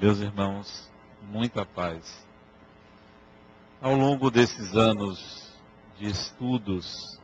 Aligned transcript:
Meus 0.00 0.18
irmãos, 0.18 0.90
muita 1.20 1.66
paz. 1.66 2.26
Ao 3.82 3.94
longo 3.94 4.30
desses 4.30 4.74
anos 4.74 5.52
de 5.98 6.06
estudos, 6.06 7.20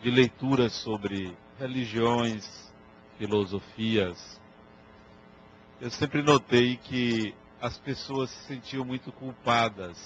de 0.00 0.12
leituras 0.12 0.74
sobre 0.74 1.36
religiões, 1.58 2.72
filosofias, 3.18 4.40
eu 5.80 5.90
sempre 5.90 6.22
notei 6.22 6.76
que 6.76 7.34
as 7.60 7.78
pessoas 7.78 8.30
se 8.30 8.46
sentiam 8.46 8.84
muito 8.84 9.10
culpadas 9.10 9.98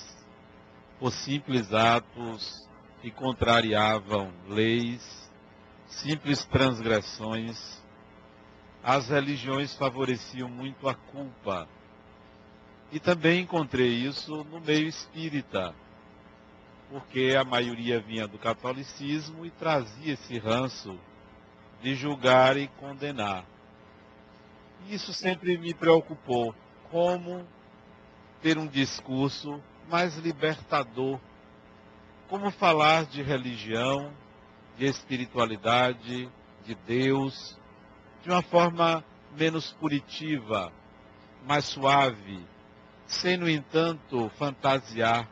por 0.98 1.12
simples 1.12 1.75
atos 1.75 2.66
que 3.02 3.11
contrariavam 3.11 4.33
leis, 4.48 5.30
simples 5.86 6.42
transgressões. 6.47 7.78
As 8.83 9.11
religiões 9.11 9.75
favoreciam 9.75 10.48
muito 10.48 10.88
a 10.88 10.95
culpa 10.95 11.69
e 12.91 12.98
também 12.98 13.42
encontrei 13.42 13.88
isso 13.88 14.45
no 14.45 14.60
meio 14.60 14.88
espírita, 14.88 15.74
porque 16.91 17.37
a 17.38 17.45
maioria 17.45 18.01
vinha 18.01 18.27
do 18.27 18.38
catolicismo 18.38 19.45
e 19.45 19.51
trazia 19.51 20.14
esse 20.14 20.38
ranço 20.38 20.98
de 21.83 21.95
julgar 21.95 22.56
e 22.56 22.66
condenar. 22.78 23.45
Isso 24.88 25.12
sempre 25.12 25.59
me 25.59 25.74
preocupou, 25.74 26.55
como 26.91 27.47
ter 28.41 28.56
um 28.56 28.66
discurso 28.66 29.62
mais 29.89 30.16
libertador, 30.16 31.20
como 32.28 32.50
falar 32.50 33.05
de 33.05 33.23
religião, 33.23 34.12
de 34.78 34.86
espiritualidade, 34.86 36.28
de 36.64 36.75
Deus, 36.86 37.59
de 38.22 38.31
uma 38.31 38.42
forma 38.42 39.05
menos 39.36 39.72
punitiva, 39.72 40.72
mais 41.47 41.64
suave, 41.64 42.41
sem, 43.09 43.37
no 43.37 43.48
entanto, 43.48 44.31
fantasiar 44.39 45.27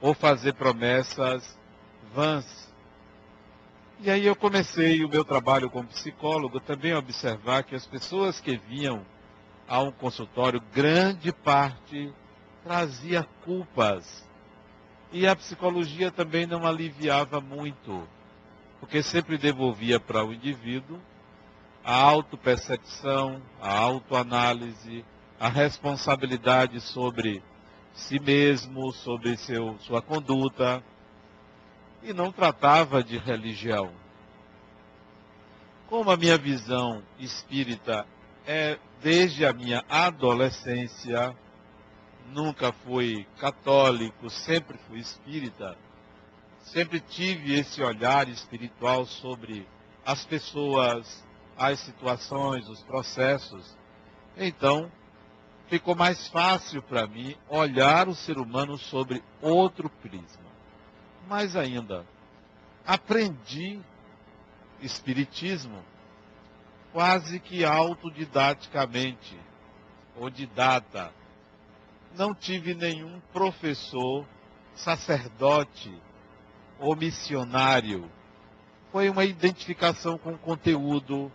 ou 0.00 0.14
fazer 0.14 0.54
promessas 0.54 1.58
vãs. 2.14 2.72
E 4.00 4.10
aí 4.10 4.24
eu 4.26 4.34
comecei 4.34 5.04
o 5.04 5.08
meu 5.08 5.24
trabalho 5.24 5.68
como 5.68 5.88
psicólogo 5.88 6.58
também 6.60 6.92
a 6.92 6.98
observar 6.98 7.64
que 7.64 7.74
as 7.74 7.86
pessoas 7.86 8.40
que 8.40 8.56
vinham 8.56 9.04
a 9.68 9.80
um 9.80 9.92
consultório, 9.92 10.62
grande 10.72 11.32
parte 11.32 12.12
trazia 12.64 13.26
culpas. 13.44 14.26
E 15.12 15.26
a 15.26 15.36
psicologia 15.36 16.10
também 16.10 16.46
não 16.46 16.66
aliviava 16.66 17.40
muito, 17.40 18.06
porque 18.80 19.02
sempre 19.02 19.36
devolvia 19.36 20.00
para 20.00 20.24
o 20.24 20.32
indivíduo 20.32 20.98
a 21.84 21.94
autopercepção, 21.94 23.42
a 23.60 23.76
autoanálise, 23.76 25.04
a 25.42 25.48
responsabilidade 25.48 26.80
sobre 26.80 27.42
si 27.92 28.20
mesmo, 28.20 28.92
sobre 28.92 29.36
seu, 29.36 29.76
sua 29.80 30.00
conduta, 30.00 30.80
e 32.00 32.12
não 32.12 32.30
tratava 32.30 33.02
de 33.02 33.18
religião. 33.18 33.92
Como 35.88 36.12
a 36.12 36.16
minha 36.16 36.38
visão 36.38 37.02
espírita 37.18 38.06
é 38.46 38.78
desde 39.02 39.44
a 39.44 39.52
minha 39.52 39.84
adolescência, 39.88 41.36
nunca 42.32 42.72
fui 42.72 43.26
católico, 43.40 44.30
sempre 44.30 44.78
fui 44.86 45.00
espírita, 45.00 45.76
sempre 46.60 47.00
tive 47.00 47.58
esse 47.58 47.82
olhar 47.82 48.28
espiritual 48.28 49.04
sobre 49.06 49.66
as 50.06 50.24
pessoas, 50.24 51.26
as 51.58 51.80
situações, 51.80 52.68
os 52.68 52.80
processos. 52.84 53.76
Então, 54.36 54.88
ficou 55.72 55.94
mais 55.94 56.28
fácil 56.28 56.82
para 56.82 57.06
mim 57.06 57.34
olhar 57.48 58.06
o 58.06 58.14
ser 58.14 58.36
humano 58.36 58.76
sobre 58.76 59.24
outro 59.40 59.88
prisma. 59.88 60.44
Mais 61.26 61.56
ainda, 61.56 62.04
aprendi 62.86 63.80
Espiritismo 64.82 65.82
quase 66.92 67.40
que 67.40 67.64
autodidaticamente, 67.64 69.38
ou 70.14 70.28
didata. 70.28 71.10
Não 72.16 72.34
tive 72.34 72.74
nenhum 72.74 73.18
professor, 73.32 74.26
sacerdote 74.74 75.90
ou 76.78 76.94
missionário. 76.94 78.10
Foi 78.90 79.08
uma 79.08 79.24
identificação 79.24 80.18
com 80.18 80.34
o 80.34 80.38
conteúdo, 80.38 81.32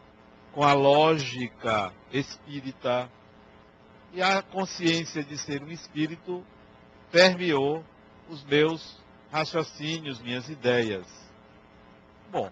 com 0.52 0.64
a 0.64 0.74
lógica 0.74 1.92
espírita, 2.12 3.09
e 4.13 4.22
a 4.22 4.41
consciência 4.41 5.23
de 5.23 5.38
ser 5.38 5.62
um 5.62 5.69
espírito 5.69 6.44
permeou 7.12 7.84
os 8.29 8.44
meus 8.44 8.97
raciocínios, 9.31 10.19
minhas 10.22 10.50
ideias. 10.50 11.06
Bom, 12.31 12.51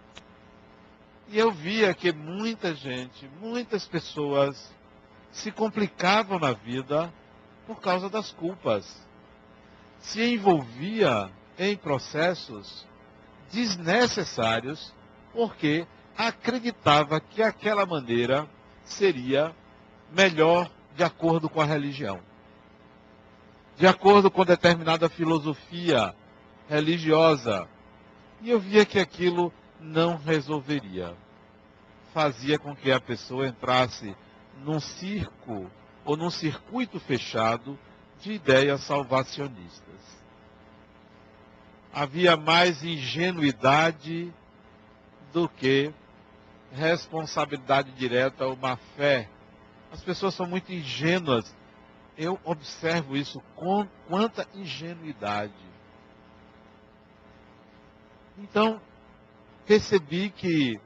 e 1.28 1.38
eu 1.38 1.52
via 1.52 1.94
que 1.94 2.12
muita 2.12 2.74
gente, 2.76 3.28
muitas 3.42 3.88
pessoas 3.88 4.74
se 5.32 5.52
complicavam 5.52 6.40
na 6.40 6.54
vida 6.54 7.12
por 7.66 7.80
causa 7.82 8.10
das 8.10 8.32
culpas. 8.32 8.86
Se 10.00 10.24
envolvia 10.24 11.30
em 11.58 11.76
processos 11.76 12.86
desnecessários 13.52 14.94
porque 15.34 15.88
acreditava 16.18 17.20
que 17.20 17.42
aquela 17.42 17.86
maneira 17.86 18.48
seria 18.84 19.54
melhor 20.12 20.70
de 20.96 21.04
acordo 21.04 21.50
com 21.50 21.62
a 21.62 21.66
religião, 21.66 22.20
de 23.78 23.86
acordo 23.86 24.32
com 24.32 24.46
determinada 24.46 25.10
filosofia 25.10 26.16
religiosa. 26.70 27.68
E 28.42 28.50
eu 28.50 28.60
via 28.60 28.86
que 28.86 29.00
aquilo 29.00 29.52
não 29.80 30.18
resolveria. 30.18 31.16
Fazia 32.14 32.58
com 32.58 32.76
que 32.76 32.92
a 32.92 33.00
pessoa 33.00 33.48
entrasse 33.48 34.16
num 34.64 34.80
circo 34.80 35.70
ou 36.06 36.16
num 36.16 36.30
circuito 36.30 37.00
fechado 37.00 37.78
de 38.22 38.34
ideias 38.34 38.82
salvacionistas. 38.82 39.84
Havia 41.94 42.38
mais 42.38 42.84
ingenuidade 42.84 44.34
do 45.34 45.50
que 45.50 45.94
responsabilidade 46.72 47.92
direta 47.92 48.46
ou 48.46 48.56
má 48.56 48.78
fé 48.96 49.30
as 49.96 50.04
pessoas 50.04 50.34
são 50.34 50.46
muito 50.46 50.74
ingênuas. 50.74 51.56
Eu 52.18 52.38
observo 52.44 53.16
isso 53.16 53.42
com 53.56 53.88
quanta 54.08 54.46
ingenuidade. 54.54 55.54
Então, 58.38 58.82
percebi 59.66 60.30
que 60.30 60.80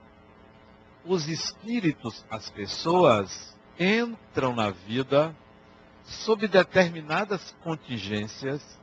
os 1.03 1.27
espíritos, 1.27 2.23
as 2.29 2.51
pessoas, 2.51 3.57
entram 3.79 4.53
na 4.55 4.69
vida 4.69 5.35
sob 6.03 6.47
determinadas 6.47 7.55
contingências 7.63 8.79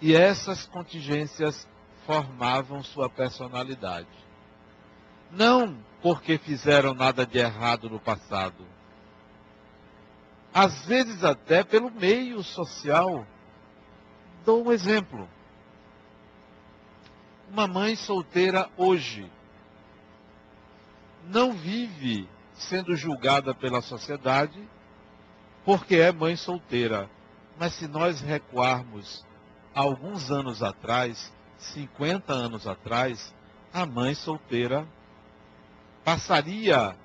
e 0.00 0.14
essas 0.14 0.66
contingências 0.66 1.66
formavam 2.06 2.82
sua 2.82 3.08
personalidade. 3.08 4.08
Não 5.30 5.74
porque 6.02 6.36
fizeram 6.36 6.92
nada 6.92 7.24
de 7.24 7.38
errado 7.38 7.88
no 7.88 7.98
passado, 7.98 8.66
às 10.52 10.84
vezes 10.86 11.22
até 11.24 11.62
pelo 11.62 11.90
meio 11.90 12.42
social. 12.42 13.26
Dou 14.44 14.66
um 14.66 14.72
exemplo. 14.72 15.28
Uma 17.50 17.66
mãe 17.66 17.96
solteira 17.96 18.68
hoje 18.76 19.30
não 21.24 21.52
vive 21.52 22.28
sendo 22.54 22.94
julgada 22.96 23.54
pela 23.54 23.80
sociedade 23.80 24.68
porque 25.64 25.96
é 25.96 26.12
mãe 26.12 26.36
solteira. 26.36 27.08
Mas 27.58 27.74
se 27.74 27.86
nós 27.86 28.20
recuarmos 28.20 29.24
alguns 29.74 30.30
anos 30.30 30.62
atrás, 30.62 31.32
50 31.58 32.32
anos 32.32 32.66
atrás, 32.66 33.34
a 33.72 33.84
mãe 33.84 34.14
solteira 34.14 34.86
passaria 36.04 36.96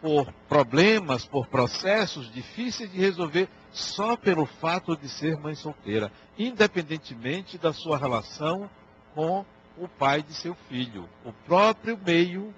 por 0.00 0.32
problemas, 0.48 1.24
por 1.24 1.46
processos 1.46 2.30
difíceis 2.32 2.90
de 2.90 2.98
resolver 2.98 3.48
só 3.72 4.16
pelo 4.16 4.46
fato 4.46 4.96
de 4.96 5.08
ser 5.08 5.36
mãe 5.36 5.54
solteira, 5.54 6.12
independentemente 6.38 7.58
da 7.58 7.72
sua 7.72 7.98
relação 7.98 8.70
com 9.14 9.44
o 9.76 9.88
pai 9.88 10.22
de 10.22 10.34
seu 10.34 10.54
filho. 10.68 11.08
O 11.24 11.32
próprio 11.32 11.98
meio 11.98 12.54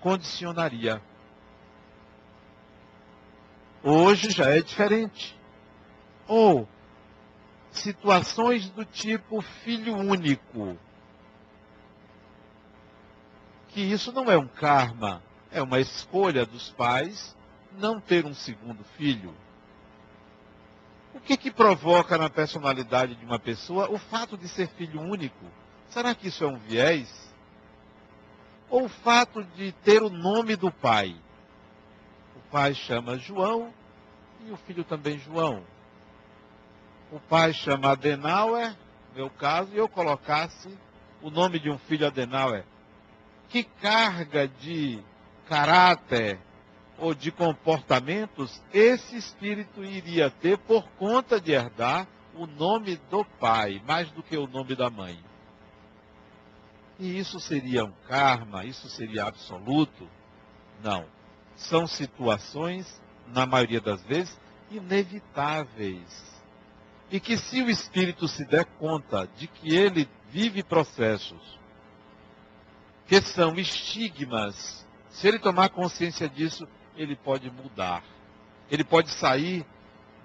condicionaria. 0.00 1.00
Hoje 3.82 4.30
já 4.30 4.50
é 4.50 4.60
diferente. 4.60 5.36
Ou 6.28 6.68
situações 7.70 8.68
do 8.70 8.84
tipo 8.84 9.40
filho 9.40 9.96
único. 9.96 10.76
Que 13.68 13.80
isso 13.80 14.12
não 14.12 14.30
é 14.30 14.36
um 14.36 14.48
karma, 14.48 15.22
é 15.52 15.62
uma 15.62 15.80
escolha 15.80 16.46
dos 16.46 16.70
pais 16.70 17.36
não 17.72 18.00
ter 18.00 18.24
um 18.24 18.34
segundo 18.34 18.84
filho. 18.96 19.34
O 21.14 21.20
que, 21.20 21.36
que 21.36 21.50
provoca 21.50 22.16
na 22.16 22.30
personalidade 22.30 23.14
de 23.14 23.24
uma 23.24 23.38
pessoa 23.38 23.90
o 23.90 23.98
fato 23.98 24.36
de 24.36 24.48
ser 24.48 24.68
filho 24.68 25.00
único? 25.00 25.44
Será 25.88 26.14
que 26.14 26.28
isso 26.28 26.44
é 26.44 26.46
um 26.46 26.58
viés? 26.58 27.30
Ou 28.68 28.84
o 28.84 28.88
fato 28.88 29.42
de 29.42 29.72
ter 29.72 30.02
o 30.02 30.08
nome 30.08 30.54
do 30.54 30.70
pai? 30.70 31.16
O 32.36 32.50
pai 32.50 32.74
chama 32.74 33.18
João 33.18 33.72
e 34.46 34.52
o 34.52 34.56
filho 34.56 34.84
também 34.84 35.18
João. 35.18 35.64
O 37.10 37.18
pai 37.18 37.52
chama 37.52 37.90
Adenauer, 37.90 38.76
meu 39.14 39.28
caso, 39.28 39.72
e 39.74 39.78
eu 39.78 39.88
colocasse 39.88 40.68
o 41.20 41.28
nome 41.28 41.58
de 41.58 41.68
um 41.68 41.78
filho 41.78 42.06
Adenauer. 42.06 42.64
Que 43.48 43.64
carga 43.64 44.46
de 44.46 45.02
caráter 45.50 46.38
ou 46.96 47.12
de 47.12 47.32
comportamentos 47.32 48.62
esse 48.72 49.16
espírito 49.16 49.82
iria 49.82 50.30
ter 50.30 50.56
por 50.56 50.88
conta 50.90 51.40
de 51.40 51.50
herdar 51.50 52.06
o 52.36 52.46
nome 52.46 52.96
do 53.10 53.24
pai, 53.24 53.82
mais 53.84 54.08
do 54.12 54.22
que 54.22 54.36
o 54.36 54.46
nome 54.46 54.76
da 54.76 54.88
mãe. 54.88 55.18
E 57.00 57.18
isso 57.18 57.40
seria 57.40 57.84
um 57.84 57.92
karma? 58.06 58.64
Isso 58.64 58.88
seria 58.88 59.24
absoluto? 59.24 60.08
Não. 60.84 61.04
São 61.56 61.84
situações, 61.84 63.02
na 63.26 63.44
maioria 63.44 63.80
das 63.80 64.00
vezes, 64.04 64.38
inevitáveis. 64.70 66.40
E 67.10 67.18
que 67.18 67.36
se 67.36 67.60
o 67.60 67.68
espírito 67.68 68.28
se 68.28 68.44
der 68.44 68.66
conta 68.78 69.28
de 69.36 69.48
que 69.48 69.74
ele 69.74 70.08
vive 70.30 70.62
processos 70.62 71.58
que 73.08 73.20
são 73.22 73.56
estigmas, 73.56 74.86
se 75.10 75.28
ele 75.28 75.38
tomar 75.38 75.68
consciência 75.70 76.28
disso, 76.28 76.66
ele 76.96 77.16
pode 77.16 77.50
mudar. 77.50 78.02
Ele 78.70 78.84
pode 78.84 79.10
sair 79.10 79.66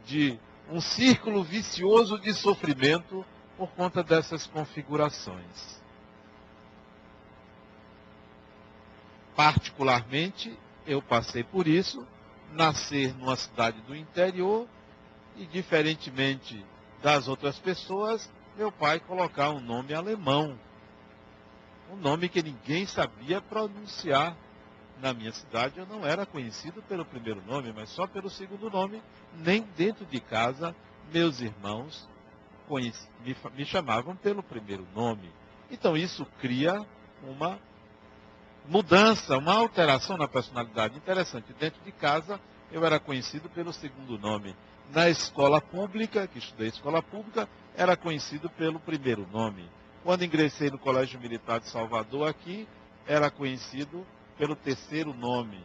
de 0.06 0.40
um 0.70 0.80
círculo 0.80 1.44
vicioso 1.44 2.18
de 2.20 2.34
sofrimento 2.34 3.26
por 3.58 3.70
conta 3.72 4.04
dessas 4.04 4.46
configurações. 4.48 5.82
Particularmente, 9.36 10.58
eu 10.86 11.02
passei 11.02 11.44
por 11.44 11.68
isso, 11.68 12.08
nascer 12.54 13.14
numa 13.16 13.36
cidade 13.36 13.82
do 13.82 13.96
interior 13.96 14.68
e, 15.36 15.46
diferentemente 15.46 16.64
das 17.02 17.28
outras 17.28 17.60
pessoas, 17.60 18.30
meu 18.56 18.72
pai 18.72 19.00
colocar 19.00 19.50
um 19.50 19.60
nome 19.60 19.94
alemão. 19.94 20.58
Um 21.92 21.98
nome 21.98 22.30
que 22.30 22.42
ninguém 22.42 22.86
sabia 22.86 23.42
pronunciar. 23.42 24.36
Na 25.06 25.13
minha 25.13 25.31
cidade 25.31 25.78
eu 25.78 25.86
não 25.86 26.04
era 26.04 26.25
conhecido 26.25 26.81
pelo 26.81 27.06
primeiro 27.06 27.40
nome, 27.46 27.72
mas 27.72 27.90
só 27.90 28.07
pelo 28.07 28.28
segundo 28.28 28.72
nome. 28.72 29.04
Nem 29.38 29.62
dentro 29.78 30.04
de 30.04 30.19
casa 30.19 30.75
meus 31.13 31.42
irmãos 31.42 32.10
conheci, 32.68 33.07
me, 33.24 33.38
me 33.56 33.66
chamavam 33.66 34.16
pelo 34.16 34.42
primeiro 34.42 34.84
nome. 34.96 35.31
Então 35.69 35.96
isso 35.96 36.25
cria 36.42 36.84
uma 37.22 37.60
mudança, 38.68 39.38
uma 39.38 39.54
alteração 39.54 40.18
na 40.18 40.28
personalidade. 40.28 40.98
Interessante, 40.98 41.54
dentro 41.60 41.80
de 41.84 41.92
casa 41.92 42.42
eu 42.72 42.84
era 42.84 43.00
conhecido 43.00 43.48
pelo 43.48 43.72
segundo 43.72 44.18
nome. 44.18 44.56
Na 44.92 45.08
escola 45.08 45.62
pública, 45.62 46.25
que 46.25 46.40
estudei 46.40 46.69
escola 46.69 47.04
pública, 47.04 47.48
era 47.78 47.96
conhecido 47.96 48.50
pelo 48.50 48.80
primeiro 48.80 49.28
nome. 49.31 49.69
Quando 50.04 50.25
ingressei 50.25 50.72
no 50.72 50.80
Colégio 50.80 51.19
Militar 51.19 51.60
de 51.60 51.69
Salvador, 51.69 52.28
aqui, 52.28 52.68
era 53.06 53.30
conhecido 53.30 54.04
pelo 54.38 54.56
terceiro 54.56 55.14
nome, 55.14 55.64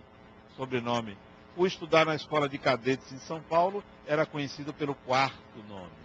sobrenome. 0.57 1.17
Fui 1.55 1.69
estudar 1.69 2.07
na 2.07 2.15
Escola 2.15 2.49
de 2.49 2.59
Cadetes 2.59 3.13
em 3.13 3.19
São 3.19 3.41
Paulo, 3.41 3.83
era 4.07 4.25
conhecido 4.25 4.73
pelo 4.73 4.95
quarto 4.95 5.63
nome. 5.69 6.01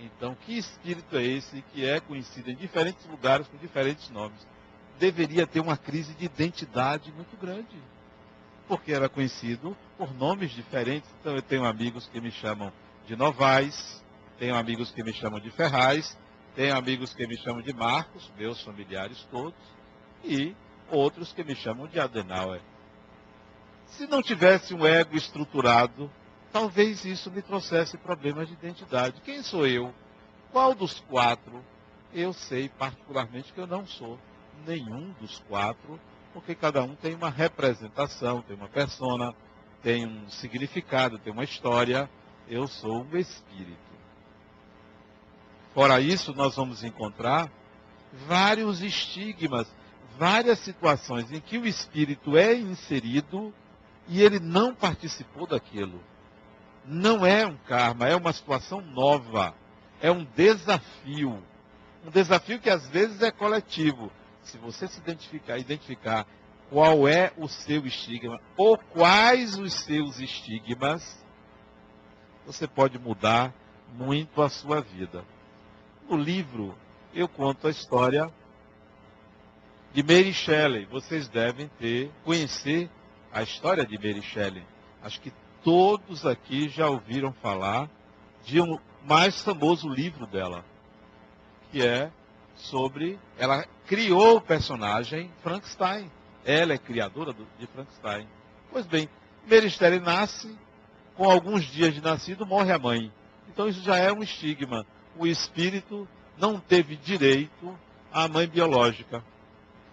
Então, 0.00 0.36
que 0.46 0.56
espírito 0.56 1.16
é 1.16 1.22
esse 1.24 1.62
que 1.72 1.84
é 1.84 2.00
conhecido 2.00 2.50
em 2.50 2.54
diferentes 2.54 3.04
lugares 3.06 3.48
com 3.48 3.56
diferentes 3.56 4.10
nomes? 4.10 4.46
deveria 4.98 5.46
ter 5.46 5.60
uma 5.60 5.76
crise 5.76 6.12
de 6.14 6.26
identidade 6.26 7.12
muito 7.12 7.36
grande. 7.36 7.76
Porque 8.66 8.92
era 8.92 9.08
conhecido 9.08 9.76
por 9.96 10.12
nomes 10.14 10.50
diferentes. 10.50 11.08
Então 11.20 11.34
eu 11.34 11.42
tenho 11.42 11.64
amigos 11.64 12.06
que 12.06 12.20
me 12.20 12.30
chamam 12.30 12.72
de 13.06 13.16
Novaes, 13.16 14.04
tenho 14.38 14.54
amigos 14.54 14.90
que 14.90 15.02
me 15.02 15.12
chamam 15.14 15.40
de 15.40 15.50
Ferraz, 15.50 16.18
tenho 16.54 16.76
amigos 16.76 17.14
que 17.14 17.26
me 17.26 17.36
chamam 17.38 17.62
de 17.62 17.72
Marcos, 17.72 18.30
meus 18.36 18.60
familiares 18.62 19.26
todos, 19.30 19.58
e 20.22 20.54
outros 20.90 21.32
que 21.32 21.44
me 21.44 21.54
chamam 21.54 21.86
de 21.86 21.98
Adenauer. 21.98 22.60
Se 23.86 24.06
não 24.06 24.22
tivesse 24.22 24.74
um 24.74 24.86
ego 24.86 25.16
estruturado, 25.16 26.10
talvez 26.52 27.04
isso 27.04 27.30
me 27.30 27.42
trouxesse 27.42 27.96
problemas 27.96 28.48
de 28.48 28.54
identidade. 28.54 29.20
Quem 29.22 29.42
sou 29.42 29.66
eu? 29.66 29.94
Qual 30.52 30.74
dos 30.74 31.00
quatro? 31.00 31.64
Eu 32.12 32.32
sei 32.32 32.68
particularmente 32.68 33.52
que 33.52 33.60
eu 33.60 33.66
não 33.66 33.86
sou 33.86 34.18
nenhum 34.66 35.10
dos 35.20 35.38
quatro, 35.40 36.00
porque 36.32 36.54
cada 36.54 36.82
um 36.82 36.94
tem 36.94 37.14
uma 37.14 37.30
representação, 37.30 38.42
tem 38.42 38.56
uma 38.56 38.68
persona, 38.68 39.34
tem 39.82 40.06
um 40.06 40.28
significado, 40.28 41.18
tem 41.18 41.32
uma 41.32 41.44
história. 41.44 42.08
Eu 42.48 42.66
sou 42.66 43.02
um 43.02 43.16
espírito. 43.16 43.88
Fora 45.74 46.00
isso, 46.00 46.34
nós 46.34 46.56
vamos 46.56 46.82
encontrar 46.82 47.50
vários 48.26 48.82
estigmas, 48.82 49.68
várias 50.18 50.58
situações 50.58 51.30
em 51.30 51.40
que 51.40 51.56
o 51.56 51.66
espírito 51.66 52.36
é 52.36 52.54
inserido 52.54 53.54
e 54.08 54.20
ele 54.20 54.40
não 54.40 54.74
participou 54.74 55.46
daquilo. 55.46 56.02
Não 56.84 57.24
é 57.24 57.46
um 57.46 57.56
karma, 57.56 58.08
é 58.08 58.16
uma 58.16 58.32
situação 58.32 58.80
nova, 58.80 59.54
é 60.00 60.10
um 60.10 60.24
desafio. 60.36 61.40
Um 62.04 62.10
desafio 62.10 62.58
que 62.58 62.68
às 62.68 62.86
vezes 62.88 63.22
é 63.22 63.30
coletivo, 63.30 64.10
se 64.42 64.58
você 64.58 64.88
se 64.88 64.98
identificar, 64.98 65.58
identificar 65.58 66.26
qual 66.70 67.06
é 67.06 67.32
o 67.36 67.48
seu 67.48 67.86
estigma 67.86 68.40
ou 68.56 68.76
quais 68.76 69.56
os 69.56 69.72
seus 69.84 70.18
estigmas, 70.18 71.24
você 72.44 72.66
pode 72.66 72.98
mudar 72.98 73.54
muito 73.94 74.42
a 74.42 74.48
sua 74.48 74.80
vida. 74.80 75.24
No 76.08 76.16
livro, 76.16 76.74
eu 77.14 77.28
conto 77.28 77.66
a 77.66 77.70
história 77.70 78.32
de 79.92 80.02
Mary 80.02 80.32
Shelley. 80.32 80.86
Vocês 80.86 81.28
devem 81.28 81.68
ter, 81.78 82.10
conhecer 82.24 82.90
a 83.32 83.42
história 83.42 83.84
de 83.84 83.96
Mary 83.96 84.22
Shelley. 84.22 84.64
Acho 85.02 85.20
que 85.20 85.32
todos 85.62 86.26
aqui 86.26 86.68
já 86.68 86.88
ouviram 86.88 87.32
falar 87.32 87.88
de 88.44 88.60
um 88.60 88.78
mais 89.04 89.42
famoso 89.42 89.88
livro 89.88 90.26
dela, 90.26 90.64
que 91.70 91.84
é 91.84 92.10
sobre. 92.56 93.18
Ela 93.38 93.66
criou 93.86 94.36
o 94.36 94.40
personagem 94.40 95.30
Frankenstein. 95.42 96.10
Ela 96.44 96.74
é 96.74 96.78
criadora 96.78 97.34
de 97.58 97.66
Frankenstein. 97.66 98.26
Pois 98.70 98.86
bem, 98.86 99.08
Mary 99.48 100.00
nasce, 100.00 100.56
com 101.14 101.28
alguns 101.28 101.64
dias 101.64 101.94
de 101.94 102.00
nascido, 102.00 102.46
morre 102.46 102.72
a 102.72 102.78
mãe. 102.78 103.12
Então 103.48 103.68
isso 103.68 103.82
já 103.82 103.96
é 103.96 104.12
um 104.12 104.22
estigma. 104.22 104.86
O 105.16 105.26
espírito 105.26 106.06
não 106.38 106.60
teve 106.60 106.96
direito 106.96 107.76
à 108.12 108.28
mãe 108.28 108.46
biológica. 108.46 109.22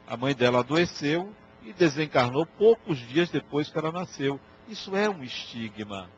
A 0.08 0.16
mãe 0.16 0.36
dela 0.36 0.60
adoeceu 0.60 1.34
e 1.64 1.74
desencarnou 1.74 2.46
poucos 2.46 2.98
dias 3.08 3.30
depois 3.30 3.70
que 3.70 3.78
ela 3.78 3.92
nasceu. 3.92 4.40
Isso 4.68 4.96
é 4.96 5.10
um 5.10 5.24
estigma. 5.24 6.10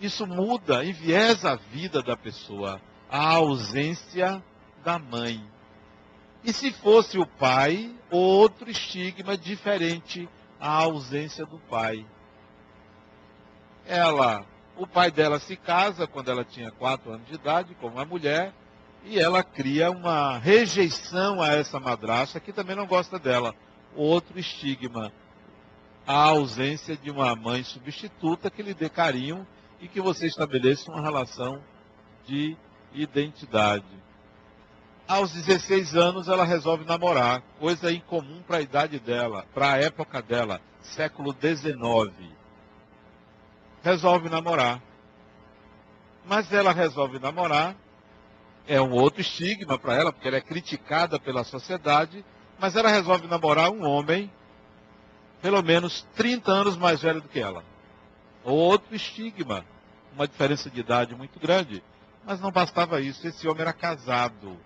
Isso 0.00 0.26
muda, 0.26 0.84
enviesa 0.84 1.52
a 1.52 1.56
vida 1.56 2.02
da 2.02 2.16
pessoa. 2.16 2.80
A 3.08 3.34
ausência 3.34 4.42
da 4.84 4.98
mãe. 4.98 5.44
E 6.42 6.52
se 6.52 6.72
fosse 6.72 7.18
o 7.18 7.26
pai, 7.26 7.94
outro 8.10 8.70
estigma 8.70 9.36
diferente 9.36 10.28
à 10.58 10.70
ausência 10.70 11.44
do 11.44 11.58
pai. 11.58 12.06
Ela, 13.86 14.44
o 14.76 14.86
pai 14.86 15.10
dela 15.10 15.38
se 15.38 15.56
casa 15.56 16.06
quando 16.06 16.30
ela 16.30 16.44
tinha 16.44 16.70
quatro 16.70 17.12
anos 17.12 17.26
de 17.26 17.34
idade, 17.34 17.74
com 17.74 17.88
uma 17.88 18.04
mulher, 18.04 18.52
e 19.04 19.18
ela 19.18 19.42
cria 19.42 19.90
uma 19.90 20.38
rejeição 20.38 21.40
a 21.40 21.48
essa 21.48 21.80
madrasta 21.80 22.40
que 22.40 22.52
também 22.52 22.76
não 22.76 22.86
gosta 22.86 23.18
dela. 23.18 23.54
Outro 23.94 24.38
estigma, 24.38 25.12
a 26.06 26.14
ausência 26.14 26.96
de 26.96 27.10
uma 27.10 27.34
mãe 27.34 27.64
substituta 27.64 28.50
que 28.50 28.62
lhe 28.62 28.74
dê 28.74 28.88
carinho 28.88 29.46
e 29.80 29.88
que 29.88 30.00
você 30.00 30.26
estabeleça 30.26 30.90
uma 30.90 31.00
relação 31.00 31.62
de 32.26 32.56
identidade. 32.92 33.84
Aos 35.08 35.32
16 35.32 35.96
anos 35.96 36.28
ela 36.28 36.44
resolve 36.44 36.84
namorar, 36.84 37.42
coisa 37.58 37.90
incomum 37.90 38.42
para 38.42 38.58
a 38.58 38.60
idade 38.60 39.00
dela, 39.00 39.44
para 39.52 39.72
a 39.72 39.76
época 39.76 40.22
dela, 40.22 40.60
século 40.82 41.32
XIX. 41.32 42.30
Resolve 43.82 44.28
namorar. 44.28 44.80
Mas 46.24 46.52
ela 46.52 46.72
resolve 46.72 47.18
namorar, 47.18 47.74
é 48.66 48.80
um 48.80 48.92
outro 48.92 49.20
estigma 49.20 49.78
para 49.78 49.94
ela, 49.94 50.12
porque 50.12 50.28
ela 50.28 50.36
é 50.36 50.40
criticada 50.40 51.18
pela 51.18 51.44
sociedade, 51.44 52.24
mas 52.58 52.76
ela 52.76 52.88
resolve 52.88 53.26
namorar 53.26 53.70
um 53.70 53.84
homem, 53.84 54.30
pelo 55.40 55.62
menos 55.62 56.06
30 56.14 56.50
anos 56.50 56.76
mais 56.76 57.02
velho 57.02 57.20
do 57.20 57.28
que 57.28 57.40
ela. 57.40 57.64
Outro 58.44 58.94
estigma. 58.94 59.64
uma 60.14 60.26
diferença 60.26 60.68
de 60.68 60.80
idade 60.80 61.14
muito 61.14 61.38
grande. 61.38 61.82
Mas 62.24 62.40
não 62.40 62.50
bastava 62.50 63.00
isso, 63.00 63.26
esse 63.26 63.48
homem 63.48 63.62
era 63.62 63.72
casado. 63.72 64.56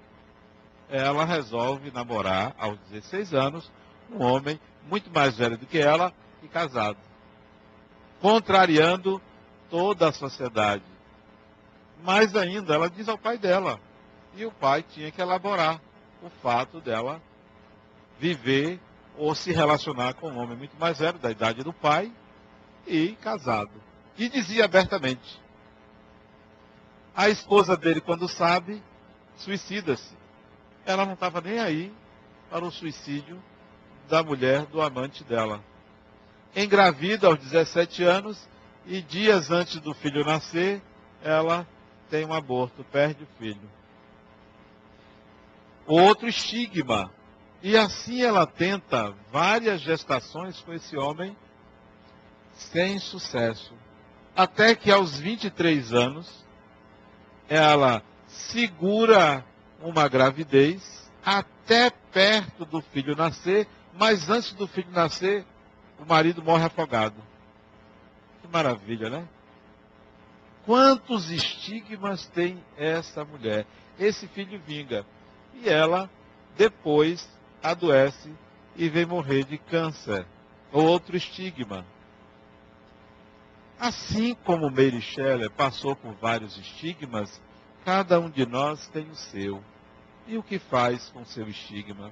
Ela 0.89 1.25
resolve 1.25 1.91
namorar 1.91 2.55
aos 2.59 2.79
16 2.91 3.33
anos 3.35 3.71
um 4.11 4.23
homem 4.23 4.61
muito 4.89 5.11
mais 5.11 5.37
velho 5.37 5.57
do 5.57 5.67
que 5.67 5.79
ela 5.79 6.13
e 6.43 6.49
casado. 6.49 6.99
Contrariando 8.21 9.21
toda 9.71 10.09
a 10.09 10.13
sociedade. 10.13 10.94
Mais 12.05 12.37
ainda, 12.37 12.75
ela 12.75 12.91
diz 12.91 13.09
ao 13.09 13.17
pai 13.17 13.39
dela. 13.39 13.81
E 14.37 14.45
o 14.45 14.53
pai 14.53 14.83
tinha 14.83 15.11
que 15.11 15.23
elaborar 15.23 15.81
o 16.23 16.29
fato 16.29 16.79
dela 16.79 17.21
viver 18.19 18.79
ou 19.17 19.35
se 19.35 19.53
relacionar 19.53 20.13
com 20.15 20.31
um 20.31 20.39
homem 20.39 20.55
muito 20.57 20.77
mais 20.79 20.99
velho, 20.99 21.19
da 21.19 21.31
idade 21.31 21.63
do 21.63 21.73
pai, 21.73 22.13
e 22.87 23.17
casado. 23.23 23.71
E 24.19 24.29
dizia 24.29 24.67
abertamente: 24.67 25.41
a 27.17 27.31
esposa 27.31 27.75
dele, 27.75 28.03
quando 28.03 28.29
sabe, 28.29 28.83
suicida-se. 29.37 30.15
Ela 30.85 31.07
não 31.07 31.15
estava 31.15 31.41
nem 31.41 31.59
aí 31.59 31.91
para 32.51 32.67
o 32.67 32.71
suicídio 32.71 33.43
da 34.11 34.23
mulher, 34.23 34.67
do 34.67 34.83
amante 34.83 35.25
dela. 35.25 35.65
Engravida 36.55 37.29
aos 37.29 37.39
17 37.39 38.05
anos 38.05 38.47
e 38.85 39.01
dias 39.01 39.51
antes 39.51 39.81
do 39.81 39.95
filho 39.95 40.23
nascer, 40.23 40.83
ela 41.23 41.67
tem 42.15 42.25
um 42.25 42.33
aborto, 42.33 42.85
perde 42.93 43.25
o 43.25 43.29
filho. 43.41 43.69
Outro 45.85 46.29
estigma. 46.29 47.11
E 47.61 47.77
assim 47.77 48.23
ela 48.23 48.47
tenta 48.47 49.13
várias 49.33 49.81
gestações 49.81 50.61
com 50.61 50.73
esse 50.73 50.97
homem 50.97 51.37
sem 52.53 53.01
sucesso. 53.01 53.75
Até 54.37 54.77
que 54.77 54.93
aos 54.93 55.19
23 55.19 55.93
anos, 55.93 56.45
ela 57.49 58.01
segura 58.29 59.45
uma 59.83 60.07
gravidez 60.07 61.11
até 61.25 61.91
perto 61.91 62.65
do 62.65 62.81
filho 62.81 63.17
nascer, 63.17 63.67
mas 63.93 64.31
antes 64.31 64.53
do 64.53 64.69
filho 64.69 64.93
nascer, 64.93 65.45
o 65.99 66.07
marido 66.07 66.45
morre 66.45 66.65
afogado. 66.65 67.21
Que 68.41 68.47
maravilha, 68.47 69.11
né? 69.11 69.29
Quantos 70.65 71.31
estigmas 71.31 72.27
tem 72.27 72.63
essa 72.77 73.25
mulher? 73.25 73.67
Esse 73.99 74.27
filho 74.29 74.61
vinga. 74.67 75.05
E 75.55 75.69
ela, 75.69 76.11
depois, 76.57 77.29
adoece 77.63 78.33
e 78.75 78.89
vem 78.89 79.05
morrer 79.05 79.45
de 79.45 79.59
câncer. 79.59 80.27
Outro 80.73 81.17
estigma. 81.17 81.85
Assim 83.79 84.35
como 84.45 84.71
Mary 84.71 85.01
Shelley 85.01 85.51
passou 85.51 85.95
por 85.95 86.15
vários 86.15 86.57
estigmas, 86.57 87.41
cada 87.85 88.19
um 88.19 88.31
de 88.31 88.47
nós 88.47 88.89
tem 88.89 89.09
o 89.11 89.15
seu. 89.15 89.63
E 90.27 90.39
o 90.39 90.43
que 90.43 90.59
faz 90.59 91.11
com 91.11 91.25
seu 91.25 91.47
estigma? 91.49 92.11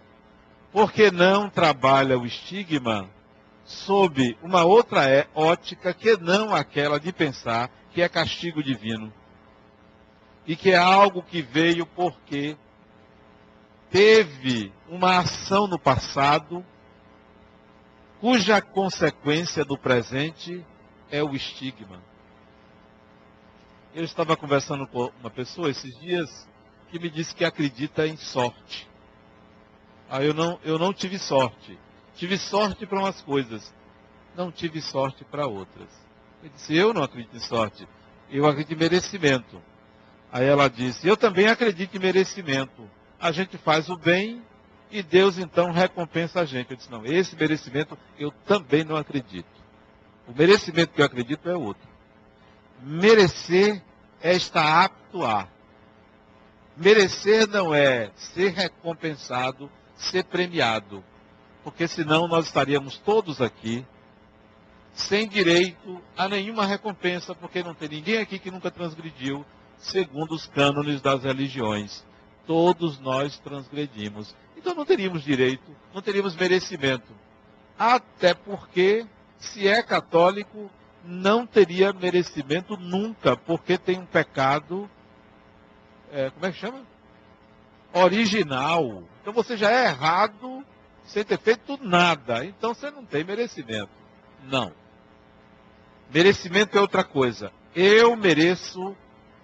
Porque 0.70 1.10
não 1.10 1.48
trabalha 1.48 2.18
o 2.18 2.26
estigma 2.26 3.08
sob 3.64 4.36
uma 4.42 4.64
outra 4.64 5.08
é, 5.08 5.26
ótica 5.34 5.94
que 5.94 6.16
não 6.16 6.54
aquela 6.54 7.00
de 7.00 7.12
pensar 7.12 7.70
que 7.92 8.02
é 8.02 8.08
castigo 8.08 8.62
divino. 8.62 9.12
E 10.46 10.56
que 10.56 10.70
é 10.70 10.76
algo 10.76 11.22
que 11.22 11.40
veio 11.40 11.86
porque 11.86 12.56
teve 13.90 14.72
uma 14.88 15.18
ação 15.18 15.66
no 15.66 15.78
passado 15.78 16.64
cuja 18.20 18.60
consequência 18.60 19.64
do 19.64 19.76
presente 19.76 20.64
é 21.10 21.22
o 21.22 21.34
estigma. 21.34 22.00
Eu 23.94 24.04
estava 24.04 24.36
conversando 24.36 24.86
com 24.86 25.12
uma 25.20 25.30
pessoa 25.30 25.70
esses 25.70 25.98
dias 26.00 26.48
que 26.90 26.98
me 26.98 27.10
disse 27.10 27.34
que 27.34 27.44
acredita 27.44 28.06
em 28.06 28.16
sorte. 28.16 28.88
Ah, 30.08 30.22
eu 30.22 30.32
não, 30.32 30.58
eu 30.62 30.78
não 30.78 30.92
tive 30.92 31.18
sorte. 31.18 31.78
Tive 32.14 32.38
sorte 32.38 32.86
para 32.86 32.98
umas 32.98 33.20
coisas, 33.22 33.74
não 34.36 34.52
tive 34.52 34.80
sorte 34.80 35.24
para 35.24 35.46
outras. 35.46 35.88
Eu 36.42 36.48
disse, 36.48 36.76
eu 36.76 36.92
não 36.92 37.02
acredito 37.02 37.36
em 37.36 37.40
sorte, 37.40 37.86
eu 38.30 38.46
acredito 38.46 38.72
em 38.74 38.80
merecimento. 38.80 39.62
Aí 40.32 40.46
ela 40.46 40.68
disse, 40.68 41.06
eu 41.06 41.16
também 41.16 41.46
acredito 41.46 41.96
em 41.96 42.00
merecimento. 42.00 42.88
A 43.20 43.30
gente 43.30 43.56
faz 43.58 43.88
o 43.88 43.96
bem 43.96 44.42
e 44.90 45.02
Deus 45.02 45.38
então 45.38 45.70
recompensa 45.70 46.40
a 46.40 46.44
gente. 46.44 46.70
Eu 46.70 46.76
disse, 46.76 46.90
não, 46.90 47.06
esse 47.06 47.36
merecimento 47.36 47.96
eu 48.18 48.32
também 48.46 48.82
não 48.82 48.96
acredito. 48.96 49.46
O 50.26 50.32
merecimento 50.32 50.92
que 50.92 51.00
eu 51.00 51.06
acredito 51.06 51.48
é 51.48 51.56
outro. 51.56 51.88
Merecer 52.82 53.82
é 54.20 54.34
estar 54.34 54.84
apto 54.84 55.24
a. 55.24 55.46
Merecer 56.76 57.46
não 57.46 57.74
é 57.74 58.10
ser 58.16 58.52
recompensado, 58.52 59.70
ser 59.94 60.24
premiado. 60.24 61.04
Porque 61.62 61.86
senão 61.86 62.26
nós 62.26 62.46
estaríamos 62.46 62.98
todos 62.98 63.40
aqui 63.40 63.86
sem 64.94 65.26
direito 65.28 66.00
a 66.16 66.28
nenhuma 66.28 66.66
recompensa, 66.66 67.34
porque 67.34 67.62
não 67.62 67.74
tem 67.74 67.88
ninguém 67.88 68.18
aqui 68.18 68.38
que 68.38 68.50
nunca 68.50 68.70
transgrediu 68.70 69.44
segundo 69.78 70.34
os 70.34 70.46
cânones 70.46 71.00
das 71.00 71.22
religiões. 71.22 72.04
Todos 72.46 73.00
nós 73.00 73.38
transgredimos. 73.38 74.34
Então 74.56 74.74
não 74.74 74.84
teríamos 74.84 75.22
direito, 75.22 75.74
não 75.94 76.02
teríamos 76.02 76.36
merecimento. 76.36 77.12
Até 77.78 78.34
porque 78.34 79.06
se 79.38 79.66
é 79.66 79.82
católico, 79.82 80.70
não 81.04 81.46
teria 81.46 81.92
merecimento 81.92 82.76
nunca, 82.76 83.36
porque 83.36 83.76
tem 83.76 83.98
um 83.98 84.06
pecado, 84.06 84.88
é, 86.12 86.30
como 86.30 86.46
é 86.46 86.52
que 86.52 86.58
chama? 86.58 86.82
Original. 87.92 89.02
Então 89.20 89.32
você 89.32 89.56
já 89.56 89.70
é 89.70 89.86
errado 89.86 90.64
sem 91.06 91.24
ter 91.24 91.38
feito 91.38 91.78
nada. 91.82 92.44
Então 92.44 92.74
você 92.74 92.90
não 92.90 93.04
tem 93.04 93.24
merecimento. 93.24 93.90
Não. 94.44 94.72
Merecimento 96.12 96.76
é 96.76 96.80
outra 96.80 97.02
coisa. 97.02 97.52
Eu 97.74 98.14
mereço 98.16 98.94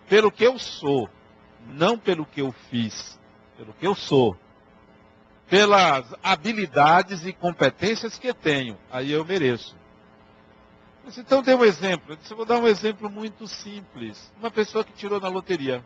pelo 0.08 0.30
que 0.30 0.44
eu 0.44 0.58
sou, 0.58 1.08
não 1.66 1.98
pelo 1.98 2.26
que 2.26 2.42
eu 2.42 2.52
fiz, 2.70 3.18
pelo 3.56 3.72
que 3.72 3.86
eu 3.86 3.94
sou. 3.94 4.36
Pelas 5.48 6.14
habilidades 6.22 7.24
e 7.24 7.32
competências 7.32 8.18
que 8.18 8.34
tenho, 8.34 8.76
aí 8.90 9.12
eu 9.12 9.24
mereço. 9.24 9.74
Então 11.16 11.42
dê 11.42 11.54
um 11.54 11.64
exemplo. 11.64 12.12
Eu 12.12 12.16
disse, 12.16 12.34
vou 12.34 12.44
dar 12.44 12.58
um 12.58 12.66
exemplo 12.66 13.08
muito 13.08 13.48
simples. 13.48 14.30
Uma 14.38 14.50
pessoa 14.50 14.84
que 14.84 14.92
tirou 14.92 15.18
na 15.18 15.28
loteria. 15.28 15.82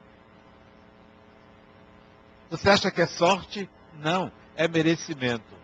Você 2.50 2.68
acha 2.68 2.90
que 2.90 3.00
é 3.00 3.06
sorte? 3.06 3.70
Não, 4.00 4.32
é 4.56 4.66
merecimento. 4.66 5.54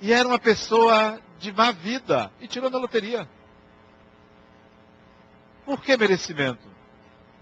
E 0.00 0.14
era 0.14 0.26
uma 0.26 0.38
pessoa 0.38 1.20
de 1.38 1.52
má 1.52 1.72
vida 1.72 2.32
e 2.40 2.48
tirou 2.48 2.70
na 2.70 2.78
loteria. 2.78 3.28
Por 5.64 5.80
que 5.80 5.96
merecimento? 5.96 6.68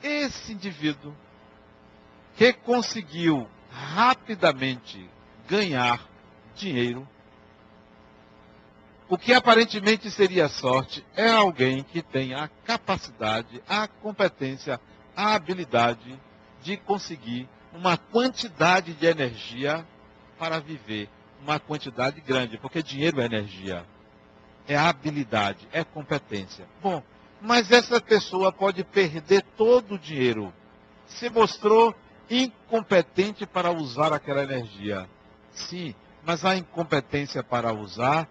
Esse 0.02 0.52
indivíduo 0.52 1.14
que 2.36 2.52
conseguiu 2.52 3.48
rapidamente 3.70 5.08
ganhar 5.48 6.06
dinheiro 6.54 7.06
o 9.08 9.16
que 9.16 9.32
aparentemente 9.32 10.10
seria 10.10 10.48
sorte 10.48 11.02
é 11.16 11.30
alguém 11.30 11.82
que 11.82 12.02
tem 12.02 12.34
a 12.34 12.46
capacidade, 12.64 13.62
a 13.66 13.88
competência, 13.88 14.78
a 15.16 15.34
habilidade 15.34 16.20
de 16.62 16.76
conseguir 16.76 17.48
uma 17.72 17.96
quantidade 17.96 18.92
de 18.92 19.06
energia 19.06 19.84
para 20.38 20.60
viver. 20.60 21.08
Uma 21.42 21.58
quantidade 21.58 22.20
grande, 22.20 22.58
porque 22.58 22.82
dinheiro 22.82 23.20
é 23.20 23.24
energia. 23.24 23.86
É 24.66 24.76
habilidade, 24.76 25.66
é 25.72 25.82
competência. 25.82 26.66
Bom, 26.82 27.02
mas 27.40 27.70
essa 27.70 28.00
pessoa 28.00 28.52
pode 28.52 28.84
perder 28.84 29.42
todo 29.56 29.94
o 29.94 29.98
dinheiro. 29.98 30.52
Se 31.06 31.30
mostrou 31.30 31.94
incompetente 32.30 33.46
para 33.46 33.70
usar 33.70 34.12
aquela 34.12 34.42
energia. 34.42 35.08
Sim, 35.52 35.94
mas 36.24 36.44
a 36.44 36.56
incompetência 36.56 37.42
para 37.42 37.72
usar 37.72 38.28